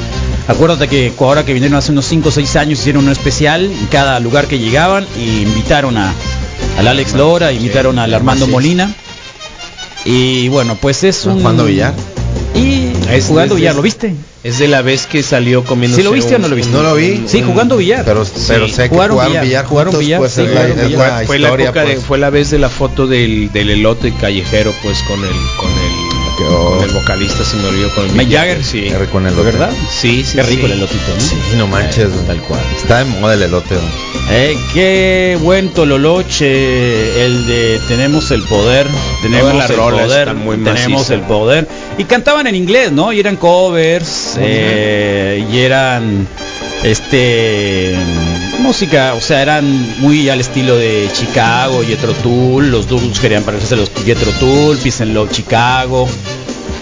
[0.48, 3.86] Acuérdate que ahora que vinieron hace unos 5 o 6 años hicieron un especial en
[3.86, 6.14] cada lugar que llegaban y invitaron a
[6.78, 8.46] al Alex Lora, invitaron al Armando.
[8.46, 8.92] Molina.
[10.04, 11.94] Y bueno, pues es un Jugando billar.
[12.54, 14.14] Y Es- jugando es- billar, ¿lo viste?
[14.44, 15.96] Es de la vez que salió comiendo.
[15.96, 16.72] ¿Sí lo viste o no lo viste?
[16.72, 17.22] No lo vi.
[17.26, 18.04] Sí, jugando billar.
[18.04, 20.78] Pero, pero Sí, sé que jugaron billar, billar, jugaron juntos, billar, pues sí, la, jugaron
[20.80, 21.08] es billar.
[21.20, 22.04] la fue la historia, época de- pues.
[22.06, 25.70] fue la vez de la foto del, del elote callejero, pues con el con
[26.46, 28.64] con el vocalista, se me olvidó con el Mick Jagger.
[28.64, 28.88] Sí.
[28.88, 29.02] En el
[29.33, 29.42] elote.
[29.42, 29.70] ¿Verdad?
[29.90, 30.72] Sí, sí, Qué rico sí.
[30.72, 31.20] el elotito, ¿no?
[31.20, 32.09] Sí, no manches.
[32.26, 32.61] Tal cual.
[32.76, 33.74] Está de moda el elote.
[33.74, 34.12] ¿no?
[34.31, 38.87] Eh, qué buen Tololoche, el de Tenemos el poder,
[39.20, 41.68] tenemos el poder, muy tenemos el poder.
[41.98, 43.12] Y cantaban en inglés, ¿no?
[43.12, 46.26] Y eran covers, eh, y eran
[46.83, 47.94] este
[48.58, 53.74] música, o sea, eran muy al estilo de Chicago, Jethro Tull, los Douglas querían parecerse
[53.74, 56.08] a los Jethro Tull, Peace and Love Chicago.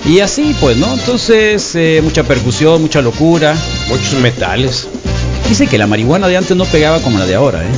[0.04, 0.94] Y así, pues, ¿no?
[0.94, 3.54] Entonces, eh, mucha percusión, mucha locura.
[3.88, 4.88] Muchos metales.
[5.48, 7.70] Dice que la marihuana de antes no pegaba como la de ahora, ¿eh?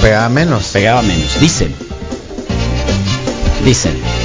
[0.00, 0.64] Pegaba menos.
[0.72, 1.38] Pegaba menos.
[1.40, 1.74] Dicen.
[3.64, 4.19] Dicen.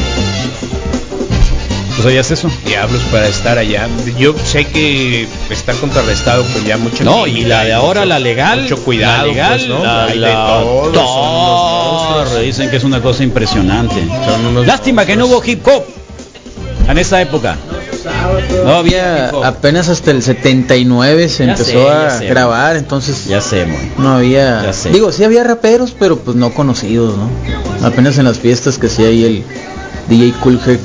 [1.95, 2.49] ¿Tú sabías eso?
[2.65, 3.87] Diablos para estar allá.
[4.19, 8.19] Yo sé que está contrarrestado con ya mucha No, y la de ahora, mucho- la
[8.19, 8.61] legal.
[8.63, 9.83] Mucho cuidado, La legal, pues, ¿no?
[9.83, 10.33] la, Hay de la-
[10.93, 12.41] todo, son.
[12.43, 13.95] Dicen que es una cosa impresionante.
[14.25, 15.83] Son unos Lástima que no hubo hip hop
[16.89, 17.55] en esa época.
[18.65, 22.25] No había apenas hasta el 79 se Ya empezó sé, a sé.
[22.27, 23.77] grabar, entonces Ya sé, muy.
[23.97, 24.61] no había.
[24.63, 24.89] Ya sé.
[24.89, 27.29] Digo, sí había raperos, pero pues no conocidos, ¿no?
[27.87, 29.43] Apenas en las fiestas que sí hay el
[30.09, 30.79] DJ Cool Herc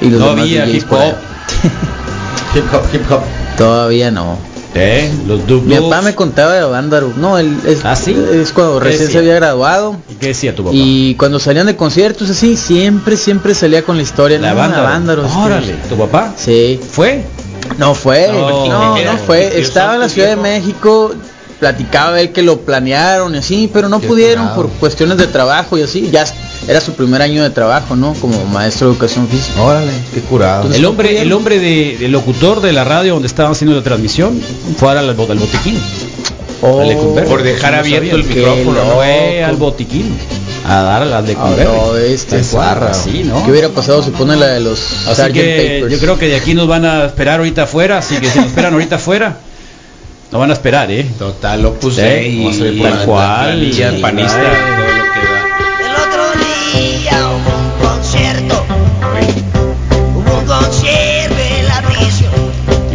[0.00, 1.00] y los No demás había hip hop.
[2.54, 3.20] Hip hop, hip hop.
[3.58, 4.38] Todavía no.
[4.74, 5.10] ¿Eh?
[5.26, 7.12] Los Dub Mi papá me contaba de Vándaro.
[7.16, 8.16] No, él es, ¿Ah, sí?
[8.32, 9.96] es cuando ¿Qué recién se había graduado.
[10.10, 10.76] ¿Y qué decía tu papá?
[10.76, 14.38] Y cuando salían de conciertos así, siempre, siempre salía con la historia.
[14.38, 14.82] la no, banda.
[14.82, 16.34] Vándaro, este, Órale, ¿tu papá?
[16.36, 16.78] Sí.
[16.90, 17.24] ¿Fue?
[17.78, 19.50] No fue, No, no, fue.
[19.50, 20.36] ¿Qué Estaba en la Ciudad de?
[20.36, 21.12] México,
[21.58, 25.82] platicaba él que lo planearon y así, pero no pudieron por cuestiones de trabajo y
[25.82, 26.10] así.
[26.10, 26.24] Ya
[26.68, 28.14] era su primer año de trabajo, ¿no?
[28.14, 29.60] Como maestro de educación física.
[29.62, 30.56] Órale, qué curado.
[30.62, 33.76] Entonces, El no hombre, el hombre de, del locutor de la radio donde estaban haciendo
[33.76, 34.40] la transmisión
[34.76, 35.78] fue al, al botiquín.
[36.62, 36.82] Oh.
[37.28, 38.22] Por dejar No abierto sabía.
[38.22, 38.94] el micrófono, ¿no?
[38.96, 40.16] Fue al botiquín
[40.66, 42.92] a dar a las de Ah, no, este zarra.
[42.94, 43.44] Sí, ¿no?
[43.44, 45.92] ¿Qué hubiera pasado si pone la de los Así que Papers?
[45.92, 48.48] yo creo que de aquí nos van a esperar ahorita afuera, así que si nos
[48.48, 49.36] esperan ahorita afuera,
[50.32, 51.06] nos van a esperar, ¿eh?
[51.18, 53.44] Total, Sí, vamos a ir y por tal la- cual.
[53.52, 54.95] planilla sí, panista, ay.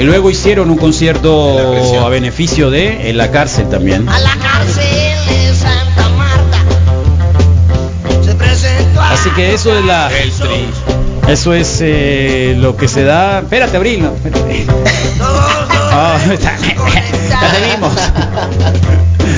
[0.02, 1.60] Y luego hicieron un concierto
[2.04, 4.10] a beneficio de en la cárcel también.
[4.10, 4.84] a la cárcel
[5.30, 6.58] de Santa Marta.
[8.26, 10.66] Se presentó a Así que eso es la El tri.
[11.28, 13.40] eso es eh, lo que se da.
[13.40, 14.62] Espérate, Abril, no, espérate.
[16.34, 16.58] está-
[17.30, 17.94] ya te vimos.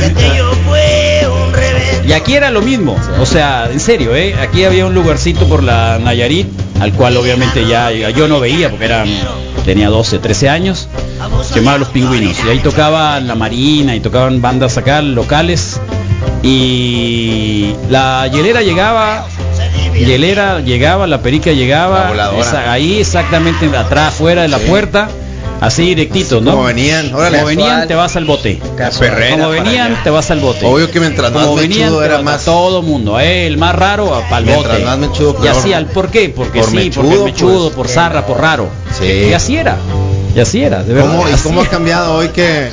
[0.01, 2.01] Y aquello fue un revés.
[2.07, 4.35] Y aquí era lo mismo, o sea, en serio, ¿eh?
[4.41, 6.47] Aquí había un lugarcito por la Nayarit,
[6.83, 9.05] al cual obviamente ya yo no veía porque era,
[9.65, 10.87] tenía 12, 13 años,
[11.43, 12.35] se llamaba Los Pingüinos.
[12.45, 15.79] Y ahí tocaban la Marina y tocaban bandas acá locales.
[16.41, 19.25] Y la hielera llegaba,
[19.97, 25.07] hielera llegaba, la perica llegaba, La esa- ahí exactamente atrás, fuera de la puerta.
[25.61, 26.51] Así directito, ¿no?
[26.51, 27.37] Como venían, órale.
[27.37, 28.61] Como venían, te vas al bote.
[28.99, 30.65] Perrera Como venían, te vas al bote.
[30.65, 32.43] Obvio que mientras más Como venían, mechudo era más.
[32.45, 34.85] todo mundo, eh, el más raro a pa'l Mientras bote.
[34.85, 37.75] más mechudo, y así al por qué, porque Por sí, mechudo, porque mechudo, pues.
[37.75, 38.67] por zarra, por raro.
[38.99, 39.05] Sí.
[39.29, 39.77] Y así era.
[40.35, 41.09] Y así era, de verdad.
[41.11, 42.69] ¿Cómo, ¿Y cómo ha cambiado hoy que,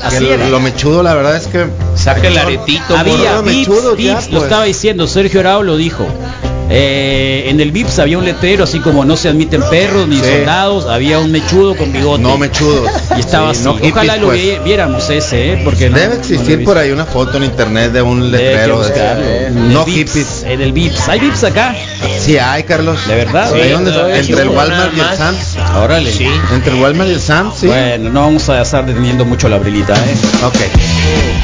[0.51, 4.43] lo mechudo, la verdad es que Saca el aretito, Había Vips, mechudo ya, lo pues.
[4.45, 6.07] estaba diciendo, Sergio Arao lo dijo.
[6.73, 10.23] Eh, en el Vips había un letrero así como no se admiten perros ni Sí.
[10.23, 12.23] soldados, había un mechudo con bigote.
[12.23, 12.89] no mechudos.
[13.17, 13.65] y estaba Sí, así.
[13.65, 14.41] no hippies, Ojalá lo pues.
[14.41, 17.43] vi- viéramos ese, eh, porque no- Debe no lo existir por ahí una foto en
[17.45, 20.43] internet de un letrero de no el Vips, hippies.
[20.45, 21.09] En el Vips.
[21.09, 21.75] ¿Hay Vips acá?
[22.21, 23.05] Sí hay, Carlos.
[23.09, 23.51] ¿De verdad?
[23.53, 25.17] Sí, todavía entre el Walmart y el.
[25.17, 25.57] Sam's.
[25.79, 26.11] Órale.
[26.13, 26.27] Sí.
[26.53, 27.67] Entre el Walmart y el Sam's, sí.
[27.67, 30.15] Bueno, no vamos a estar deteniendo mucho la brilita, ¿eh?
[30.45, 30.57] Ok.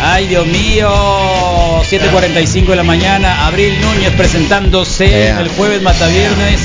[0.03, 0.89] Ay, Dios mío.
[1.83, 3.47] 7.45 de la mañana.
[3.47, 5.41] Abril Núñez presentándose Yeah.
[5.41, 6.61] el jueves Mataviernes.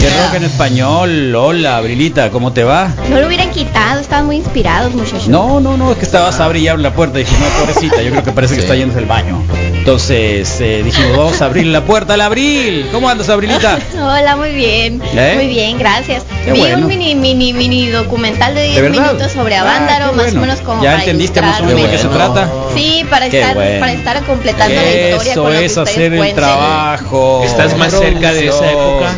[0.00, 1.34] De rock en español.
[1.34, 2.88] Hola, Abrilita, ¿cómo te va?
[3.08, 5.28] No lo hubieran quitado, estaban muy inspirados, muchachos.
[5.28, 7.18] No, no, no, es que estabas a abrir y abre la puerta.
[7.18, 9.42] Dije, no, pobrecita, yo creo que parece que está yendo al baño.
[9.74, 12.86] Entonces eh, dijimos, vamos a abrir la puerta al Abril.
[12.92, 13.78] ¿Cómo andas, Abrilita?
[13.94, 15.00] Hola, muy bien.
[15.14, 15.32] ¿Eh?
[15.36, 16.22] Muy bien, gracias.
[16.44, 19.06] Qué Vi un un mini, mini, mini documental de 10 verdad?
[19.12, 20.38] minutos sobre Ah, Avándaro, más bueno.
[20.38, 22.48] o menos como ¿Ya para entendiste más o menos de qué se trata?
[22.74, 23.80] Sí, para Qué estar, bueno.
[23.80, 26.36] para estar completando la historia Eso con lo que es hacer el cuenten.
[26.36, 27.42] trabajo.
[27.44, 29.14] ¿Estás más cerca de esa época?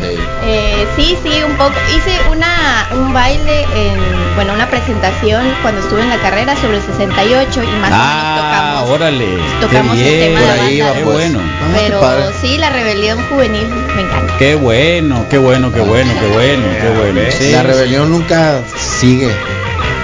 [0.49, 1.73] Eh, sí, sí, un poco.
[1.95, 3.99] Hice una un baile en,
[4.35, 8.87] bueno, una presentación cuando estuve en la carrera sobre el 68 y más Ah, o
[8.87, 9.27] menos tocamos órale.
[9.59, 10.35] tocamos qué el bien.
[10.39, 10.93] de Por ahí va.
[10.93, 11.15] Qué pues.
[11.17, 11.39] bueno.
[11.43, 14.37] Ah, Pero sí, la rebelión juvenil me encanta.
[14.37, 17.21] Qué bueno, qué bueno, qué bueno, qué bueno, qué bueno.
[17.51, 19.29] La rebelión nunca sigue.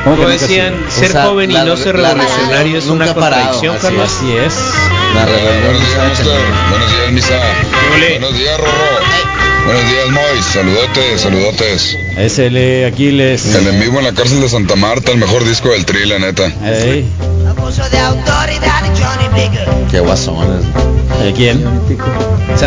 [0.04, 0.92] ¿Cómo que Como decían, sigue?
[0.92, 4.12] ser O sea, joven y la- no ser la- revolucionario es una contradicción, así Carlos.
[4.12, 4.54] Así es.
[5.16, 6.40] La rebelión Buenos días.
[6.70, 7.40] Buenos días, Misa.
[7.98, 9.33] Buenos días, Rorro.
[9.66, 10.46] Buenos días, Mois.
[10.46, 11.98] Saludotes, saludotes.
[12.18, 13.56] Es el eh, Aquiles.
[13.56, 16.20] El en vivo en la cárcel de Santa Marta, el mejor disco del tri, la
[16.20, 16.52] neta.
[16.66, 17.06] Ey.
[19.90, 20.66] Qué guasones.
[21.24, 21.64] ¿De quién?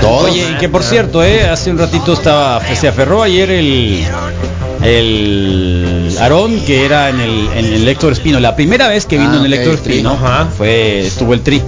[0.00, 0.30] Todos.
[0.30, 4.04] Oye, y que por cierto, eh, hace un ratito estaba, se aferró ayer el
[4.82, 8.40] el Aarón que era en el, en el Héctor Espino.
[8.40, 10.48] La primera vez que vino Ah, en el ok, Héctor el Tri, Espino Ajá.
[10.56, 11.60] fue estuvo el Tri,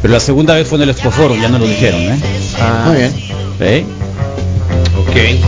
[0.00, 2.18] pero la segunda vez fue en el Expoforo, ya no lo dijeron, ¿eh?
[2.60, 3.12] Ah, Muy bien.
[3.60, 3.84] ¿Eh?
[5.12, 5.38] Que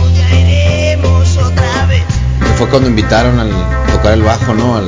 [2.55, 3.49] fue cuando invitaron al
[3.91, 4.77] tocar el bajo, ¿no?
[4.77, 4.85] Al,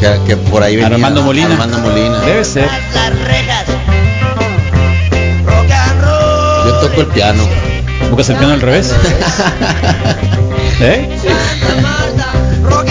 [0.00, 0.94] que, que por ahí venía.
[0.94, 1.46] Armando Molina.
[1.46, 2.20] Armando Molina.
[2.20, 2.68] Debe ser.
[6.66, 7.42] Yo toco el piano.
[8.10, 8.94] ¿Buscas el piano al revés?
[10.80, 11.08] ¿Eh?
[11.22, 12.32] Santa Marta.
[12.62, 12.90] Rock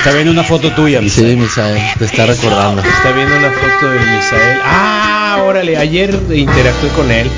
[0.00, 2.80] Está viendo una foto tuya, mi Sí, Misael, te está recordando.
[2.82, 4.58] Está viendo una foto de Misael.
[4.64, 7.28] Ah, órale, ayer interactué con él.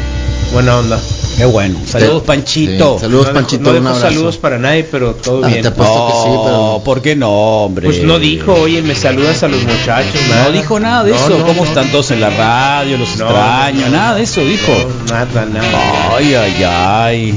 [0.53, 1.01] Buena onda.
[1.37, 1.81] Qué bueno.
[1.87, 2.23] Saludos.
[2.25, 2.95] Panchito.
[2.99, 4.15] Sí, Saludos, no Panchito, No un dejó abrazo.
[4.15, 5.63] saludos para nadie, pero todo Ah, bien.
[5.63, 7.87] te apuesto que sí, No, pero- ¿por qué no, hombre?
[7.87, 10.21] Pues no dijo, oye, me saludas a los muchachos.
[10.29, 10.45] nada.
[10.45, 11.29] No dijo nada de No, eso.
[11.31, 11.69] no, ¿Cómo no.
[11.69, 12.97] están todos en la radio?
[12.99, 13.87] Los No, extraño.
[13.87, 14.73] no, Nada de eso dijo.
[15.09, 16.17] No, nada, nada.
[16.17, 17.35] Ay, ay, ay.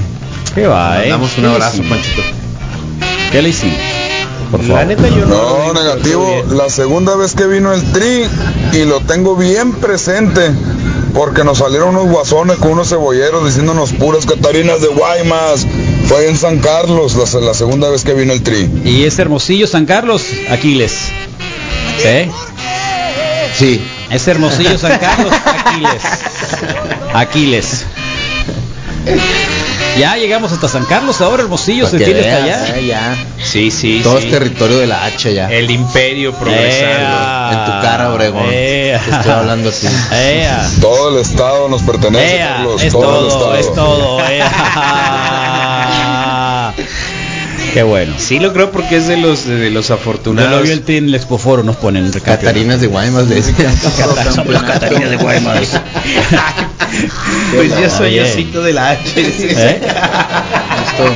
[0.54, 1.10] ¿Qué va, eh?
[1.10, 1.82] Damos un ¿Qué le abrazo?
[1.90, 2.22] Panchito.
[3.32, 3.78] ¿Qué le hicimos?
[4.52, 5.68] Por La neta yo no.
[5.68, 6.43] No, negativo.
[6.52, 8.26] La segunda vez que vino el tri
[8.74, 10.52] y lo tengo bien presente.
[11.14, 15.66] Porque nos salieron unos guasones con unos cebolleros diciéndonos puras catarinas de Guaymas.
[16.08, 18.70] Fue en San Carlos la, la segunda vez que vino el tri.
[18.84, 20.93] Y es Hermosillo, San Carlos, Aquiles.
[22.04, 22.30] ¿Eh?
[23.58, 23.82] Sí.
[24.12, 26.04] Es Hermosillo, San Carlos, Aquiles.
[27.14, 27.86] Aquiles.
[29.97, 32.66] Ya llegamos hasta San Carlos, ahora Hermosillo se tiene hasta allá.
[32.76, 33.16] ya, ya.
[33.41, 34.26] Sí, sí, Todo sí.
[34.26, 35.49] es territorio de la H ya.
[35.49, 36.97] El imperio progresando.
[36.99, 37.49] Ea.
[37.53, 38.43] En tu cara, Obregón.
[38.51, 38.99] Ea.
[38.99, 39.88] Te estoy hablando así.
[40.12, 40.70] Ea.
[40.82, 42.84] Todo el estado nos pertenece, Ea, Carlos.
[42.84, 43.56] es todo, el estado.
[43.56, 44.20] es todo.
[47.76, 48.14] Qué bueno.
[48.18, 50.50] Sí lo creo porque es de los de los Yo afortunados.
[50.50, 52.10] lo vi el team en el Expoforo, nos ponen.
[52.10, 53.26] Catarinas de Guaymas.
[54.34, 55.82] Somos las Catarinas de Guaymas.
[57.54, 59.12] pues yo soy osito de la H.
[59.18, 59.82] ¿Eh?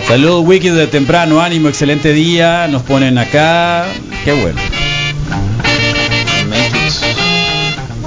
[0.06, 2.68] Saludos Wiki de temprano, ánimo, excelente día.
[2.68, 3.86] Nos ponen acá.
[4.26, 4.60] Qué bueno.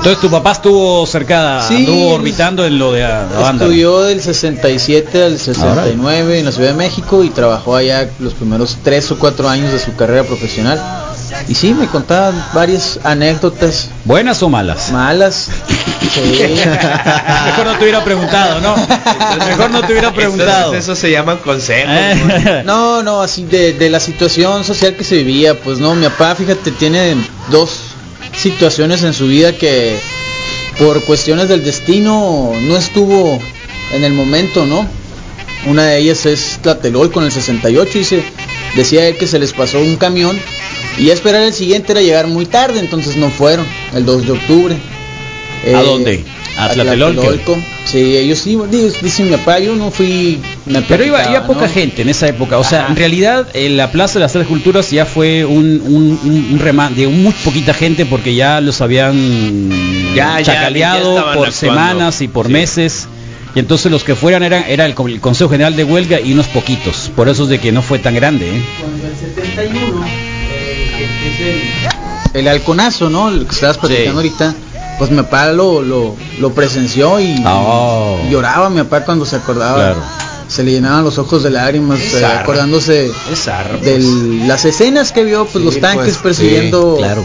[0.03, 1.77] Entonces tu papá estuvo cercada, Sí.
[1.77, 3.65] anduvo orbitando en lo de la banda.
[3.67, 8.79] Estudió del 67 al 69 en la Ciudad de México y trabajó allá los primeros
[8.83, 10.83] tres o cuatro años de su carrera profesional.
[11.47, 14.91] Y sí, me contaban varias anécdotas ¿Buenas o malas?
[14.91, 15.49] malas.
[16.13, 16.21] Sí.
[17.47, 18.75] Mejor no te hubiera preguntado, ¿no?
[19.47, 20.75] Mejor no te hubiera preguntado.
[20.75, 21.89] Eso se llaman consejos.
[21.91, 22.63] Eh.
[22.67, 26.35] No, no, así de, de la situación social que se vivía, pues no, mi papá,
[26.35, 27.17] fíjate, tiene
[27.51, 27.91] dos
[28.43, 29.97] situaciones en su vida que
[30.78, 33.38] por cuestiones del destino no estuvo
[33.93, 34.86] en el momento, ¿no?
[35.66, 38.22] Una de ellas es Tlatelolco con el 68 y se
[38.74, 40.38] decía él que se les pasó un camión
[40.99, 44.76] y esperar el siguiente era llegar muy tarde, entonces no fueron, el 2 de octubre.
[45.64, 46.24] ¿A Eh, dónde?
[46.57, 47.59] ¿A Tlatelolco?
[47.85, 48.57] Sí, ellos sí,
[49.03, 50.41] dice mi papá, yo no fui...
[50.67, 52.59] me Pero iba, iba poca gente en esa época.
[52.59, 52.91] O sea, Ajá.
[52.91, 56.61] en realidad en la Plaza de las Tres Culturas ya fue un, un, un, un
[56.61, 59.71] reman- de muy poquita gente porque ya los habían
[60.15, 61.53] Ya, chacaleado ya por actuando.
[61.53, 62.53] semanas y por Sí.
[62.53, 63.09] meses.
[63.55, 66.33] Y entonces los que fueran eran era el, co- el Consejo General de Huelga y
[66.33, 67.11] unos poquitos.
[67.15, 68.49] Por eso es de que no fue tan grande.
[68.57, 68.63] ¿eh?
[68.81, 71.41] Cuando el 71, eh, que es
[72.35, 73.29] el, el halconazo, ¿no?
[73.29, 74.55] El que estabas platicando ahorita,
[74.99, 78.18] pues mi papá lo, lo, lo presenció y, Oh.
[78.26, 79.74] y lloraba mi papá cuando se acordaba.
[79.76, 80.03] Claro.
[80.49, 84.05] Se le llenaban los ojos de lágrimas, eh, acordándose Es zarra, de pues.
[84.47, 87.22] las escenas que vio, pues Sí, los tanques pues, persiguiendo sí, claro.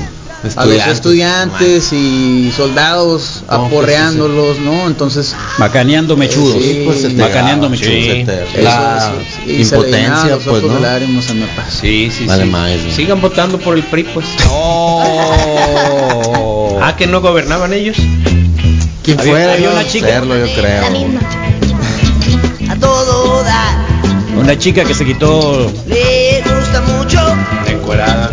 [0.55, 4.88] a los Estudiantes, y soldados No, pues, aporreándolos, ¿no?
[4.88, 6.61] Entonces, Macaneando mechudos.
[6.63, 7.91] Sí, pues se te Macaneando mechudos.
[7.91, 9.11] se te- eso, La
[9.45, 10.76] sí, y se le llenaban impotencia, los pues, ojos ¿no?
[10.76, 11.65] de lágrimas a mi papá.
[11.70, 12.45] Sí, sí, Vale
[12.82, 12.91] sí.
[12.91, 14.26] Sigan votando por el PRI, pues.
[14.49, 16.07] Oh.
[16.90, 17.98] Ah, que no gobernaban ellos.
[19.04, 19.54] ¿Quién Había- fuera?
[19.54, 20.84] había yo una a chica- hacerlo, yo creo.
[22.72, 23.76] A todo dar.
[24.38, 27.20] Una chica que se quitó Le gusta mucho
[27.66, 28.32] Encuerada.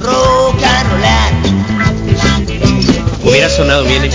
[0.00, 0.94] rock and.
[3.22, 4.08] Hubiera sonado bien me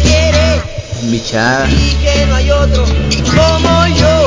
[0.00, 0.60] quiere
[1.04, 1.66] Bichada.
[1.70, 4.26] y que no hay otro como yo.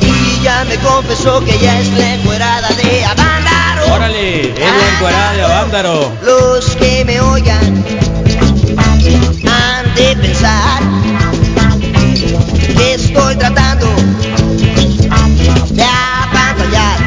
[0.00, 3.43] Y ya me confesó que ya es la encuerada de Avándaro.
[3.92, 6.12] Órale, Edwin Cuará de Avándaro.
[6.12, 7.84] Ah, los que me oigan
[9.46, 10.80] han de pensar
[12.76, 13.86] que estoy tratando
[15.70, 16.98] de apantallar.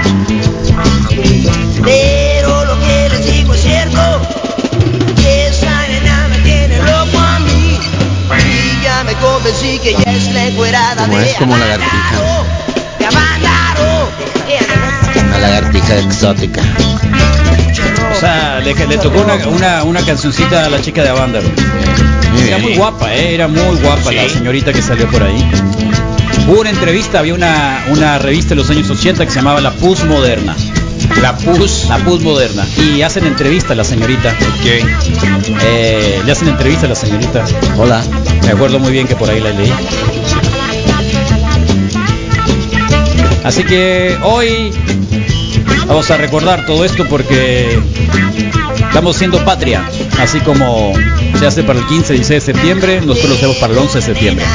[1.84, 4.22] Pero lo que les digo es cierto.
[5.16, 7.80] que Esa nena me tiene loco a mí.
[8.46, 11.12] Y ya me convencí que ya es la encuerada de.
[11.12, 11.78] Como es como la.
[15.48, 16.62] Lagartija exótica.
[18.12, 21.48] O sea, le, le tocó una, una, una cancioncita a la chica de Avándaro.
[22.46, 23.34] Era muy guapa, ¿eh?
[23.34, 25.50] era muy guapa la señorita que salió por ahí.
[26.48, 29.72] Hubo una entrevista, había una, una revista de los años 80 que se llamaba La
[29.72, 30.56] Pus Moderna.
[31.22, 31.86] La Pus.
[31.90, 32.66] La Pus Moderna.
[32.78, 34.34] Y hacen entrevista a la señorita.
[35.64, 37.44] Eh, le hacen entrevista a la señorita.
[37.78, 38.04] Hola.
[38.44, 39.72] Me acuerdo muy bien que por ahí la leí.
[43.44, 44.72] Así que hoy
[45.88, 47.80] vamos a recordar todo esto porque
[48.80, 49.90] estamos siendo patria.
[50.20, 50.94] Así como
[51.40, 53.98] se hace para el 15 y 16 de septiembre, nosotros lo hacemos para el 11
[53.98, 54.46] de septiembre.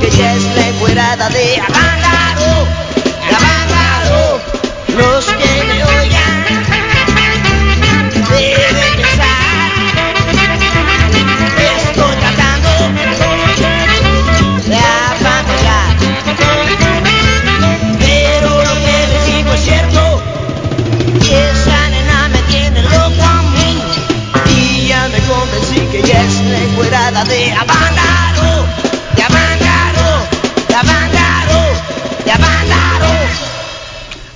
[0.00, 0.51] que ya es
[0.92, 2.01] encuerada de Avándaro,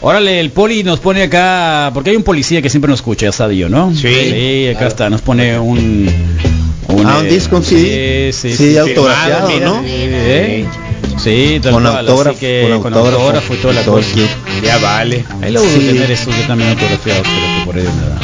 [0.09, 3.33] Órale, el poli nos pone acá, porque hay un policía que siempre nos escucha, ya
[3.33, 3.93] Sadio, ¿no?
[3.93, 4.69] Sí.
[4.69, 6.09] acá está, nos pone un...
[7.05, 7.75] Ah, un disco, sí.
[7.77, 9.83] Sí, sí, Sí, sí, autografiado, ¿no?
[9.83, 10.65] mira, ¿eh?
[11.19, 14.09] Sí, tal Con cual, así autógrafo, que con con autógrafo, autógrafo y toda la cosa.
[14.63, 15.25] Ya vale.
[15.43, 15.81] Ahí lo voy a Sí.
[15.81, 18.21] tener eso yo también autografiado, pero que por ahí nada.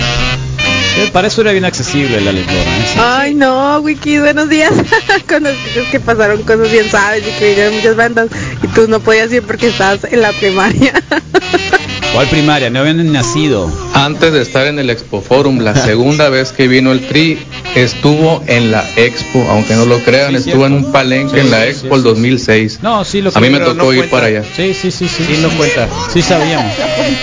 [1.13, 2.85] Para eso era bien accesible la lectora, ¿eh?
[2.93, 2.99] Sí.
[3.03, 4.71] Ay, no, Wiki, buenos días.
[5.29, 8.29] Conocidos que pasaron cosas bien sabes y que vinieron muchas bandas
[8.63, 10.93] y tú no podías ir porque estabas en la primaria.
[12.15, 12.69] ¿Cuál primaria?
[12.69, 13.71] No habían nacido.
[13.95, 17.39] Antes de estar en el Expo Forum, la segunda vez que vino el Tri
[17.75, 21.51] estuvo en la Expo, aunque no lo crean, Sí, estuvo en un palenque Sí, en
[21.51, 22.09] la sí, Expo sí, el sí.
[22.09, 22.79] 2006.
[22.83, 24.43] No, sí lo A mí me tocó no ir para allá.
[24.55, 25.25] Sí, sí, sí, sí.
[25.27, 25.89] Sí, no cuenta.
[26.13, 26.73] Sí sabíamos.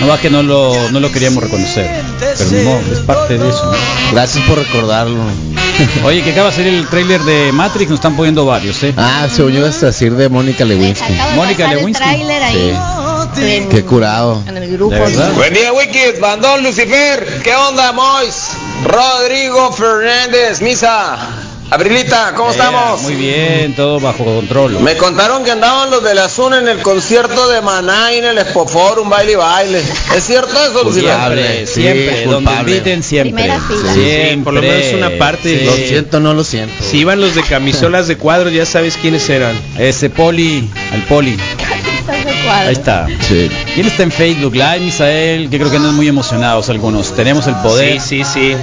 [0.02, 1.88] No va que no lo, no lo queríamos reconocer.
[2.20, 3.66] Pero no, es parte de eso.
[3.66, 3.78] ¿no?
[4.12, 5.20] Gracias por recordarlo.
[6.04, 8.94] Oye, que acaba de salir el tráiler de Matrix, nos están poniendo varios, ¿eh?
[8.98, 11.14] Ah, se unió hasta decir de Mónica Lewinsky.
[11.14, 12.04] De Mónica el Lewinsky.
[12.04, 12.24] ahí
[13.42, 14.44] en, Qué curado.
[14.48, 14.96] en el grupo.
[15.36, 18.52] Buen día, Wikis, Bandón Lucifer, ¿qué onda, Mois?
[18.84, 21.18] Rodrigo Fernández, Misa,
[21.72, 23.02] Abrilita, ¿cómo Eh, estamos?
[23.04, 24.80] Muy bien, todo bajo control.
[24.80, 28.26] Me contaron que andaban los de la Zuna en el concierto de Maná y en
[28.26, 29.82] el Expo Forum, baile y baile.
[30.16, 31.12] ¿Es cierto eso, Lucifer?
[31.12, 33.34] Culpable, Sí, siempre, donde inviten siempre.
[33.34, 33.94] Primera fila.
[33.94, 34.44] Sí, Siempre.
[34.44, 35.60] por lo menos una parte.
[35.60, 35.66] Sí.
[35.66, 36.74] Lo siento, no lo siento.
[36.84, 39.56] Si iban los de camisolas de cuadros, ya sabes quiénes eran.
[39.78, 41.38] Ese poli, al poli.
[42.12, 42.68] Estás de cuadro.
[42.68, 43.08] Ahí está.
[43.22, 43.50] Sí.
[43.74, 45.50] ¿Quién está en Facebook Live, Misael?
[45.50, 47.16] Que creo que andan muy emocionados algunos.
[47.16, 48.00] Tenemos el poder.
[48.02, 48.56] Sí, sí, sí.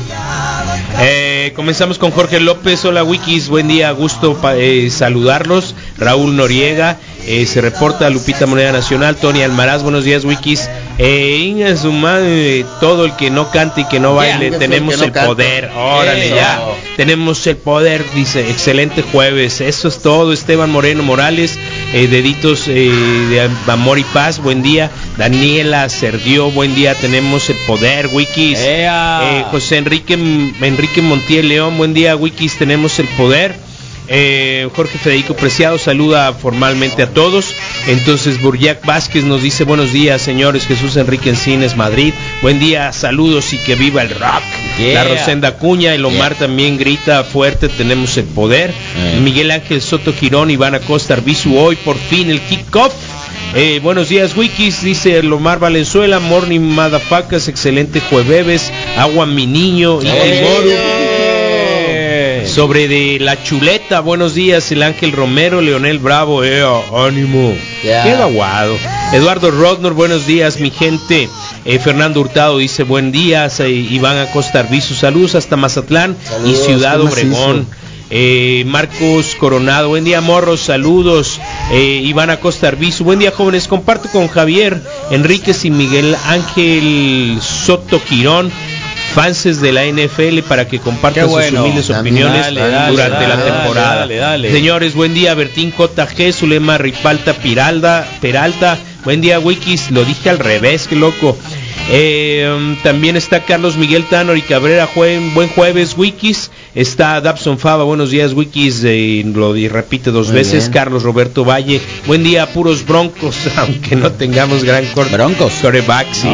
[0.99, 2.85] Eh, comenzamos con Jorge López.
[2.85, 5.75] Hola Wikis, buen día, gusto eh, saludarlos.
[5.99, 9.17] Raúl Noriega, eh, se reporta Lupita Moneda Nacional.
[9.17, 10.69] Tony Almaraz, buenos días Wikis.
[10.99, 15.13] Eh, Inga su madre, todo el que no cante y que no baile, tenemos el
[15.13, 15.71] no poder.
[15.77, 16.37] Órale, Eso.
[16.37, 16.63] ya.
[16.97, 18.49] Tenemos el poder, dice.
[18.51, 19.61] Excelente jueves.
[19.61, 20.33] Eso es todo.
[20.33, 21.59] Esteban Moreno Morales,
[21.93, 24.39] eh, deditos eh, de amor y paz.
[24.41, 24.91] Buen día.
[25.17, 26.95] Daniela Serdio, buen día.
[26.95, 28.59] Tenemos el poder, Wikis.
[28.61, 33.66] Eh, José Enrique Enrique Montiel León, buen día, Wikis, tenemos el poder.
[34.09, 37.55] Eh, Jorge Federico Preciado saluda formalmente a todos.
[37.87, 40.67] Entonces Burjac Vázquez nos dice buenos días, señores.
[40.67, 42.13] Jesús Enrique Encines, Madrid.
[42.43, 44.43] Buen día, saludos y que viva el rock.
[44.79, 45.05] Yeah.
[45.05, 48.71] La Rosenda Cuña, el Omar también grita fuerte, tenemos el poder.
[48.71, 49.21] Eh.
[49.23, 52.93] Miguel Ángel Soto Girón, Iván Acosta Arbizu, hoy por fin el kickoff.
[53.55, 61.06] Eh, buenos días, Wikis, dice Lomar Valenzuela, Morning Madafacas, excelente jueves, agua mi niño, y.
[62.57, 67.55] sobre de la chuleta, buenos días, el Ángel Romero, Leonel Bravo, eh, ánimo.
[67.83, 68.79] Qué aguado.
[69.13, 71.29] Eduardo Rodnor, buenos días, mi gente.
[71.67, 76.99] Eh, Fernando Hurtado dice buen día, eh, Iván Acosta Arbizu, saludos hasta Mazatlán y Ciudad.
[76.99, 77.67] Obregón.
[78.09, 81.41] Eh, Marcos Coronado, buen día morros, saludos.
[81.73, 84.81] Eh, Iván Acosta Arbizu, buen día jóvenes, comparto con Javier
[85.11, 88.53] Enríquez y Miguel Ángel Soto Quirón,
[89.17, 91.49] fanses de la NFL para que compartan bueno.
[91.51, 93.97] sus humildes opiniones dale, dale, durante la dale, temporada.
[94.01, 94.53] dale, dale.
[94.53, 100.39] Señores, buen día Bertín JG, Zulema Ripalta Piralda, Peralta, buen día Wikis, lo dije al
[100.39, 101.35] revés, qué loco.
[101.89, 106.51] Eh, um, también está Carlos Miguel Tanor y Cabrera, jue- buen jueves Wikis.
[106.77, 110.65] Está Dabson Fava, buenos días, Wikis, eh, y lo di- repite dos Muy veces.
[110.65, 110.73] bien.
[110.75, 115.55] Carlos Roberto Valle, buen día, puros broncos, aunque no tengamos gran cor- Broncos.
[115.63, 116.29] coreback, sí.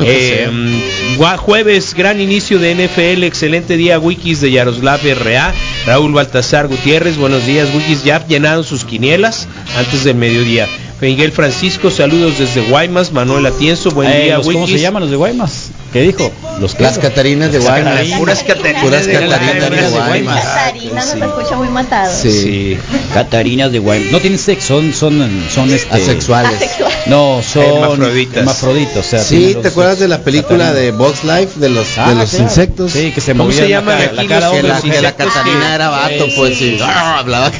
[0.00, 5.52] Eh, mm, jueves, gran inicio de NFL, excelente día, Wikis de Yaroslav R.A.
[5.86, 10.68] Raúl Baltasar Gutiérrez, buenos días, Wikis, ya llenaron sus quinielas antes del mediodía.
[11.00, 14.76] Miguel Francisco, saludos desde Guaymas, Manuel Atienzo, buen Eh, día, los- ¿Cómo Wikis.
[14.76, 15.72] se llaman los de Guaymas?
[15.92, 16.30] ¿Qué dijo?
[16.60, 17.92] Los Las Catarinas de Guaymas.
[17.94, 18.18] Catarinas.
[18.20, 20.08] Puras Catarinas Puras de Catarinas de Guaymas.
[20.08, 20.44] Guaymas.
[20.44, 22.12] Catarina nos escucha muy matado.
[22.22, 22.30] Sí.
[22.30, 22.78] Sí.
[23.12, 24.12] Catarinas de Guaymas.
[24.12, 25.92] No tienen sexo, son, son, son este...
[25.94, 26.52] Asexuales.
[26.54, 26.92] Asexual.
[27.06, 28.36] No, son Hermafroditas.
[28.36, 30.74] hermafroditas, o sea, Sí, ¿te acuerdas de la película Catarinas.
[30.82, 32.44] de Box Life de los Ah, de los claro.
[32.44, 32.92] insectos?
[32.92, 36.26] Sí, que se ¿Cómo se la la cara que la, que la Catarina era vato,
[36.26, 36.78] Sí, pues sí.
[36.82, 37.50] Ah, hablaba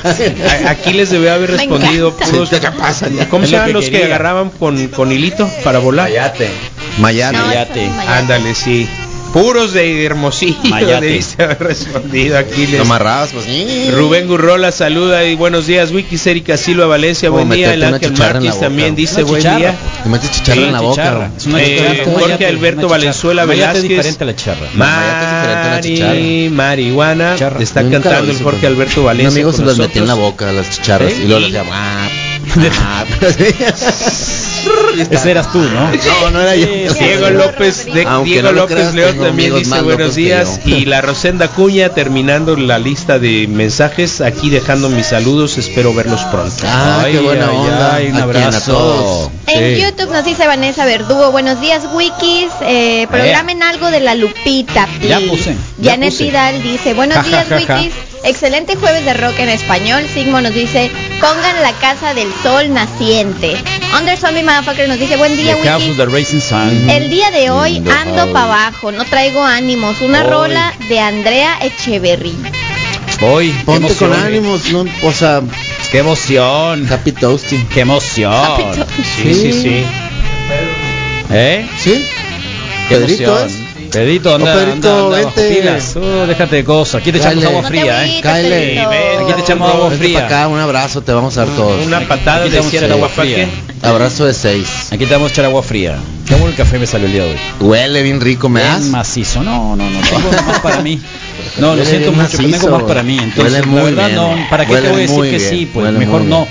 [0.68, 2.50] Aquí les debió haber respondido puros-.
[3.28, 6.10] ¿Cómo se llaman los que agarraban con, con hilito para volar?
[7.00, 7.36] Mayate.
[7.38, 7.90] No, Mayate.
[8.08, 8.88] Ándale, sí.
[9.32, 11.06] Puros de Hermosillo Mayate.
[11.06, 12.66] debiste haber respondido aquí.
[12.66, 12.80] Les...
[12.80, 13.44] amarrabas, pues.
[13.44, 13.88] sí.
[13.92, 15.92] Rubén Gurrola saluda y buenos días.
[15.92, 17.72] Wikis Erika Silva Valencia, Como buen día.
[17.74, 19.76] El Ángel Márquez también dice buen día.
[20.02, 21.30] Te metes chicharra Sí, en la boca.
[21.58, 22.02] Eh.
[22.12, 23.54] Jorge Alberto Valenzuela chicharra.
[23.56, 23.88] Mayate es Velázquez.
[23.88, 24.66] diferente a la chicharra.
[24.74, 26.10] Mayate es diferente a la chicharra.
[26.10, 27.32] Mari, marihuana.
[27.34, 27.62] Chicharra.
[27.62, 29.28] Está Nunca cantando el Jorge Alberto Un Valencia.
[29.42, 32.08] amigo se las metía en la boca, las chicharras, y luego decía, ah,
[32.82, 33.04] ah,
[35.10, 35.90] Ese eras tú, ¿no?
[36.20, 36.66] No, no era yo.
[36.66, 37.30] Sí, sí, Diego.
[37.30, 42.56] López, de, Diego no López León también dice buenos días y la Rosenda Cuña terminando
[42.56, 47.56] la lista de mensajes aquí dejando mis saludos espero verlos pronto Ah, qué buena ay,
[47.56, 47.94] onda.
[47.94, 48.42] ay, un ¿A quién?
[48.42, 48.72] ¿A abrazo.
[48.72, 49.30] todos?
[49.46, 49.82] En Sí.
[49.82, 54.86] YouTube nos dice Vanessa Verdugo, buenos días Wikis, eh, programen algo de la Lupita.
[55.02, 55.28] Ya please".
[55.30, 56.24] puse, ya Janet puse.
[56.24, 57.76] Vidal dice, buenos ja, días ja, ja.
[57.76, 57.92] Wikis,
[58.24, 60.04] excelente jueves de rock en español.
[60.12, 60.90] Sigmo nos dice,
[61.20, 63.56] pongan la casa del sol naciente.
[63.98, 65.98] Under Zombie Motherfucker nos dice, buen día The House Wikis.
[66.00, 66.90] of the Racing Sun.
[66.90, 70.00] El día de hoy Lindo, ando para abajo, no traigo ánimos.
[70.00, 70.30] Una Hoy.
[70.30, 72.36] rola de Andrea Echeverry.
[73.18, 75.42] Qué Ponte con ánimos, no, o sea,
[75.90, 76.90] Qué emoción.
[76.90, 77.66] happy toasting.
[77.68, 78.32] Qué emoción.
[79.22, 79.84] sí sí sí
[81.32, 81.68] ¿Eh?
[81.78, 82.06] ¿Sí?
[82.88, 83.59] Qué Pedrito emoción.
[83.90, 85.54] Pedrito, anda, Oh, Pedrito, anda, anda bajo vente.
[85.60, 85.94] pilas.
[86.28, 87.00] Déjate de cosas.
[87.00, 88.20] Aquí te echamos agua fría, ¿eh?
[88.22, 88.80] Cáele.
[88.80, 90.26] Aquí te echamos agua fría.
[90.26, 91.86] acá, un abrazo, te vamos a dar todos.
[91.86, 93.48] una patada de cierre agua fría.
[93.82, 94.88] Abrazo de seis.
[94.92, 95.96] Aquí te vamos a echar agua fría.
[96.26, 97.36] Qué bueno el café me salió el día de hoy.
[97.60, 98.82] Huele bien rico, ¿me das?
[98.82, 99.42] Macizo.
[99.42, 101.00] No, no, no tengo más para mí.
[101.58, 102.70] No, lo siento mucho, pero tengo macizo.
[102.70, 103.18] más para mí.
[103.20, 104.16] Entonces, Huele la muy verdad, bien.
[104.16, 104.46] no.
[104.48, 105.70] ¿Para qué Huele te voy a decir que bien, sí?
[105.72, 106.46] Pues huele mejor no.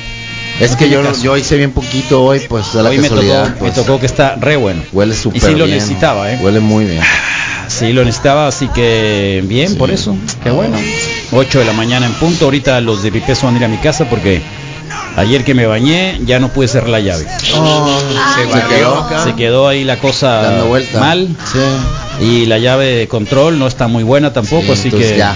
[0.60, 0.66] Bien.
[0.66, 1.24] Es No que yo, caso.
[1.24, 3.47] yo hice bien poquito hoy, pues de la Hoy me tocó, casualidad.
[3.55, 4.82] me pues, tocó que está re bueno.
[4.91, 5.78] Huele súper Y sí lo bien.
[5.78, 6.39] necesitaba, ¿eh?
[6.41, 7.01] Huele muy bien.
[7.68, 9.76] Sí, lo necesitaba, así que bien, Sí.
[9.76, 10.16] por eso.
[10.43, 10.78] Qué bueno.
[11.32, 12.45] 8 de la mañana en punto.
[12.45, 14.41] Ahorita los de Pipeso van a ir a mi casa porque
[15.16, 17.26] ayer que me bañé ya no pude cerrar la llave.
[17.39, 19.05] se Se quedó.
[19.05, 20.99] barrió Se quedó ahí la cosa Dando vuelta.
[20.99, 22.26] mal Sí.
[22.26, 25.36] y la llave de control no está muy buena tampoco, Sí, así que ya.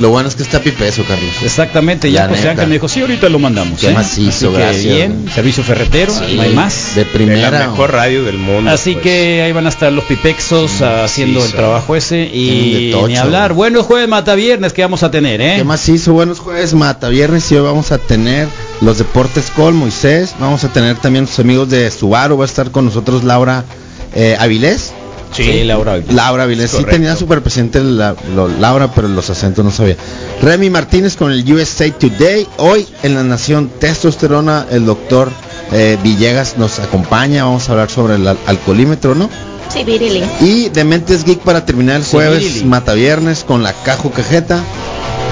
[0.00, 1.30] Lo bueno es que está pipeso, Carlos.
[1.44, 2.10] exactamente.
[2.10, 2.48] Ya José.
[2.48, 3.78] Ángel me dijo sí, ahorita lo mandamos.
[3.78, 3.94] Qué ¿eh?
[3.94, 6.94] macizo, Así que gracias, bien, servicio ferretero, Sí, no hay más.
[6.96, 7.50] De de primera.
[7.50, 9.02] la mejor radio del mundo Así pues.
[9.04, 11.56] que ahí van a estar los pipexos ah, haciendo el macizo.
[11.58, 13.06] trabajo ese y tocho.
[13.08, 13.52] ni hablar.
[13.52, 15.54] Buenos jueves mata viernes que vamos a tener, ¿eh?
[15.58, 16.12] ¿Qué más hizo?
[16.12, 18.48] Buenos jueves, Mata Viernes y hoy vamos a tener
[18.80, 20.34] los deportes con Moisés.
[20.40, 22.36] Vamos a tener también los amigos de Subaru.
[22.36, 23.64] Va a estar con nosotros Laura
[24.14, 24.92] eh, Avilés.
[25.34, 26.00] Sí, Laura.
[26.10, 26.70] Laura Avilés.
[26.70, 29.96] Sí tenía súper presente la, lo- Laura, pero los acentos no sabía.
[30.40, 32.46] Remy Martínez con el USA Today.
[32.58, 35.30] Hoy en la Nación Testosterona el doctor
[35.72, 37.44] eh, Villegas nos acompaña.
[37.44, 39.28] Vamos a hablar sobre el al- alcoholímetro, ¿no?
[39.72, 40.22] Sí, Virili.
[40.40, 42.64] Y de Mentes Geek para terminar el Sí, jueves, Lili.
[42.66, 44.62] Mata Viernes con la Cajo Cajeta.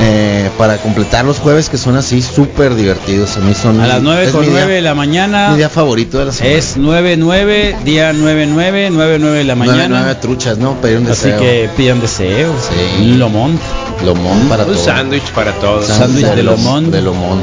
[0.01, 3.37] Eh, para completar los jueves que son así súper divertidos.
[3.37, 5.57] A mí son A las 9 es con mi día- 9 de la mañana Mi
[5.59, 6.57] día favorito de la semana.
[6.57, 9.89] es 9-9, día 9-9, 9-9 de la mañana.
[9.89, 10.75] nueve truchas, ¿no?
[10.81, 11.41] Pedir un Así deseo.
[11.41, 12.55] que pidan deseos.
[12.69, 13.03] Sí.
[13.03, 13.59] Un lomón.
[14.05, 14.85] Lomón para un todos.
[14.85, 16.91] sándwich para todos sándwich de lomón.
[16.91, 17.41] De lomón.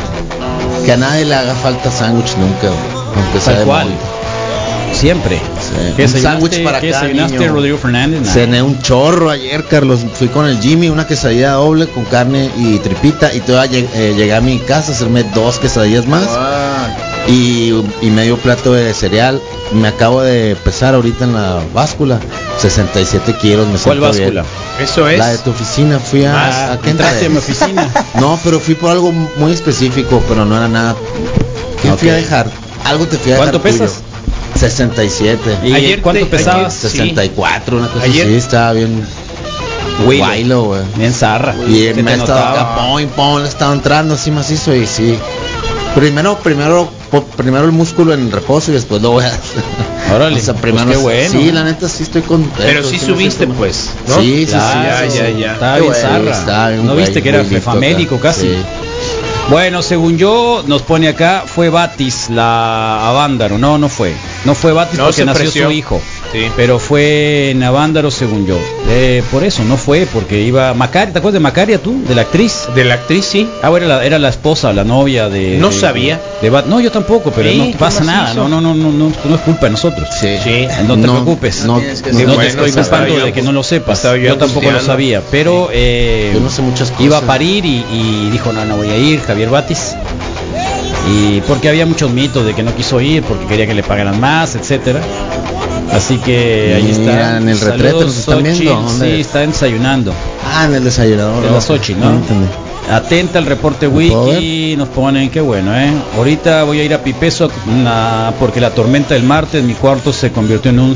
[0.86, 2.68] Que a nadie le haga falta sándwich nunca,
[3.16, 3.88] aunque sea Tal de cual.
[4.94, 5.40] Siempre.
[5.96, 7.54] ¿Qué Un sándwich para qué cada niño.
[7.54, 8.22] Rodrigo Fernández?
[8.22, 8.32] Nah.
[8.34, 10.00] Cené un chorro ayer, Carlos.
[10.14, 13.34] Fui con el Jimmy, una quesadilla doble con carne y tripita.
[13.34, 16.28] Y todavía lleg- eh, llegué a mi casa a hacerme dos quesadillas más.
[17.28, 19.42] Y, y medio plato de cereal.
[19.74, 22.20] Me acabo de pesar ahorita en la báscula.
[22.60, 23.68] 67 kilos.
[23.68, 24.10] Me ¿Cuál bien.
[24.12, 24.44] báscula?
[24.82, 26.00] eso es La de tu oficina.
[26.00, 26.34] Fui a...
[26.34, 27.88] Ah, ¿a qué entraste a mi oficina.
[28.20, 30.96] No, pero fui por algo muy específico, pero no era nada.
[31.82, 32.48] ¿Qué fui a dejar?
[32.86, 33.84] Algo te fui a dejar ¿Cuánto tuyo.
[33.84, 34.02] pesas?
[34.56, 35.58] 67.
[35.64, 36.74] ¿Y Ayer cuánto te- pesabas?
[36.84, 39.04] ayer- 64, una cosa Ayer- así, estaba bien
[40.06, 40.82] guaylo, güey.
[40.96, 41.56] Bien zarra.
[41.68, 45.18] Y te me estaba acá, pon, pon, estaba entrando así macizo y sí.
[45.96, 46.90] Primero, primero,
[47.36, 49.34] primero el músculo en reposo y después lo voy a
[50.14, 51.30] Órale, O sea, pues primero qué no- bueno.
[51.32, 52.56] Sí, la neta sí estoy contento.
[52.58, 54.16] Pero sí subiste, pues, ¿no?
[54.20, 54.52] Sí, sí, sí.
[54.52, 55.38] Claro, sí, ya, sí.
[55.40, 55.54] ya.
[55.54, 56.32] Estaba Qué bien zarra.
[56.32, 58.30] estaba bien ¿No viste que era muy listo famélico acá.
[58.30, 58.50] casi?
[59.50, 63.58] Bueno, según yo, nos pone acá, fue Batis la Avándaro.
[63.58, 64.14] No, no fue.
[64.46, 66.00] No fue Batis No, porque nació su hijo.
[66.32, 66.52] Sí.
[66.56, 68.60] Pero fue en Avándaro, según yo.
[68.88, 70.76] Eh, por eso, no fue, porque iba...
[70.76, 72.04] Macari, ¿te acuerdas de Macaria tú?
[72.08, 72.68] De la actriz.
[72.76, 73.50] De la actriz, sí.
[73.64, 75.58] Ah, bueno, era la, era la esposa, la novia de...
[75.58, 76.22] No de- sabía.
[76.42, 78.34] De Bat- no, yo tampoco, pero Sí, no pasa nada.
[78.34, 80.08] No, no, no, no, no, no es culpa de nosotros.
[80.20, 80.38] Sí.
[80.44, 80.68] Sí.
[80.88, 81.66] No te No, preocupes.
[81.66, 84.04] no, te bueno, estoy culpando de que no lo sepas.
[84.04, 87.06] yo Yo tampoco lo sabía, pero eh, Yo no sé muchas cosas.
[87.06, 89.96] iba a parir y, y dijo no, no voy a ir, Javier Batis.
[91.12, 94.20] Y porque había muchos mitos de que no quiso ir, porque quería que le pagaran
[94.20, 95.00] más, etcétera.
[95.92, 97.02] Así que ahí está.
[97.02, 98.90] Mira, en el retrete Saludos, nos están viendo.
[98.90, 100.14] Sí, está desayunando.
[100.46, 101.42] Ah, en el desayunador.
[101.42, 101.56] De ¿no?
[101.56, 102.22] las Xochitl, ¿no?
[102.90, 105.92] Atenta al reporte wiki, nos ponen qué bueno, ¿eh?
[106.18, 110.32] Ahorita voy a ir a Pipeso na- porque la tormenta del martes, mi cuarto se
[110.32, 110.96] convirtió en un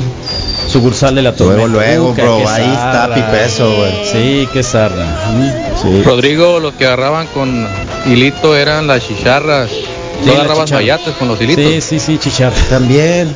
[0.67, 1.67] sucursal de la tormenta.
[1.67, 3.13] Luego, luego, Uca, bro, ahí está.
[3.13, 3.91] Pipeso, güey.
[4.11, 5.05] Sí, qué zarra.
[5.81, 6.01] Sí.
[6.03, 7.67] Rodrigo, los que agarraban con
[8.07, 9.69] hilito eran las chicharras.
[9.69, 9.85] Sí,
[10.25, 10.33] No
[10.63, 10.65] chicharra.
[10.81, 11.63] mayates con los hilitos.
[11.65, 12.55] Sí, sí, sí, chicharra.
[12.69, 13.35] También.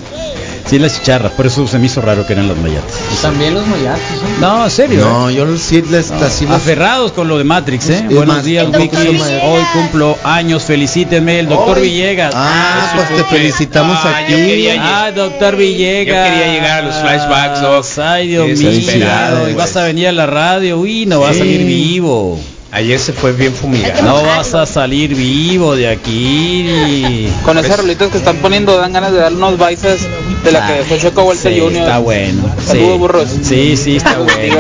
[0.70, 2.94] Sí, las chicharras, por eso se me hizo raro que eran las mayates.
[3.22, 4.02] También los moyates.
[4.02, 4.36] ¿eh?
[4.42, 5.00] No, en serio.
[5.00, 7.96] No, yo sí les así los- Aferrados con lo de Matrix, ¿eh?
[8.10, 8.68] Es Buenos más, días.
[8.68, 11.84] Hoy cumplo años, felicítenme, el doctor Hoy.
[11.84, 12.34] Villegas.
[12.36, 14.34] Ah, Eso pues te felicitamos Ah, aquí.
[14.34, 16.28] quería- Ah, doctor Villegas.
[16.28, 17.86] Yo quería llegar a los flashbacks, Doc.
[18.06, 19.50] Ay, Dios mío.
[19.50, 20.80] Y vas a venir a la radio.
[20.80, 21.40] Uy, no vas a Sí.
[21.40, 22.40] salir vivo.
[22.70, 24.04] Ayer se fue bien fumigado.
[24.04, 27.30] No vas a salir vivo de aquí.
[27.46, 30.02] Con esas rolitas que están poniendo dan ganas de dar unos bailes
[30.44, 31.78] de la que fue Choco Walter Sí, Jr.
[31.78, 32.42] Está bueno.
[32.66, 32.98] Saludos, sí.
[32.98, 33.30] burros.
[33.42, 34.58] Sí, sí, está bueno.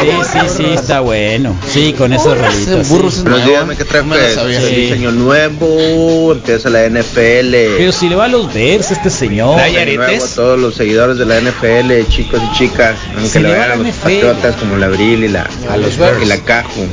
[0.00, 1.56] Sí, sí, sí, está bueno.
[1.66, 2.88] Sí, con esas rolitas.
[2.90, 3.18] burros sí.
[3.20, 4.34] es Buenos días, nuevo, ¿me qué trae pues?
[4.68, 4.74] Sí.
[4.74, 7.52] Diseño nuevo, empieza la NFL.
[7.78, 9.56] Pero si le va a los Bears este señor.
[9.58, 13.54] Nuevo a todos los seguidores de la NFL, chicos y chicas, aunque Si le le
[13.54, 16.22] va vayan a los patriotas como la Abril y la A los Bears.
[16.22, 16.86] y la Caju.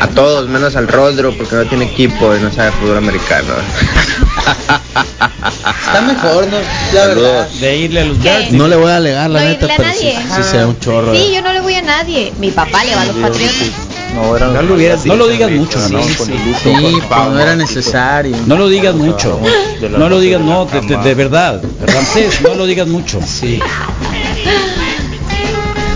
[0.00, 3.54] A todos, menos al Rodro porque no tiene equipo y no sabe fútbol americano.
[5.86, 6.56] Está mejor, ¿no?
[6.92, 7.48] La verdad.
[7.60, 8.48] De irle a los ¿Qué?
[8.52, 10.18] No le voy a alegar la No neta, irle a pero sí, nadie.
[10.36, 11.14] sí sea un chorro.
[11.14, 12.32] Sí, yo no le voy a nadie.
[12.38, 13.70] Mi papá le va a los patriotas.
[14.14, 16.02] No, era No lo hubieras No lo digas mucho, ¿no?
[16.02, 16.14] sí,
[16.62, 16.98] sí.
[17.10, 18.36] no era necesario.
[18.46, 19.40] No lo digas mucho.
[19.90, 21.60] No lo digas, no, de, de- de verdad.
[21.86, 23.20] Ramsés, no lo digas mucho.
[23.26, 23.60] Sí.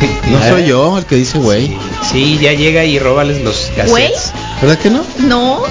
[0.30, 1.76] No soy yo el que dice güey.
[2.10, 4.08] Sí, ya llega y róbales los ¿Güey?
[4.12, 4.32] cassettes.
[4.60, 5.04] ¿Verdad que no?
[5.18, 5.62] No.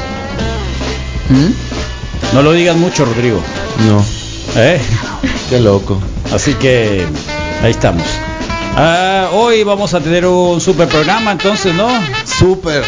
[1.30, 2.34] ¿Mm?
[2.34, 3.42] No lo digas mucho, Rodrigo.
[3.88, 4.04] No.
[4.56, 4.80] ¿Eh?
[5.50, 6.02] Qué loco.
[6.34, 7.06] Así que
[7.64, 8.04] ahí estamos.
[8.76, 11.88] Ah, hoy vamos a tener un super programa, entonces, ¿no?
[12.26, 12.84] Súper.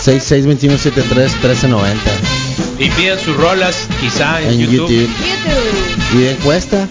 [0.00, 2.10] 662173 1390
[2.78, 4.88] Y pidan sus rolas, quizá en, en YouTube.
[4.88, 5.00] YouTube.
[5.00, 6.14] YouTube.
[6.14, 6.88] ¿Y de encuesta?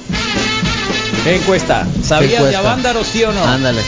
[1.24, 1.86] ¿Qué encuesta?
[2.04, 2.60] ¿Sabías de encuesta?
[2.60, 3.44] Avándaro, sí o no?
[3.44, 3.82] Ándale.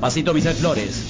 [0.00, 1.02] Pasito Misael Flores.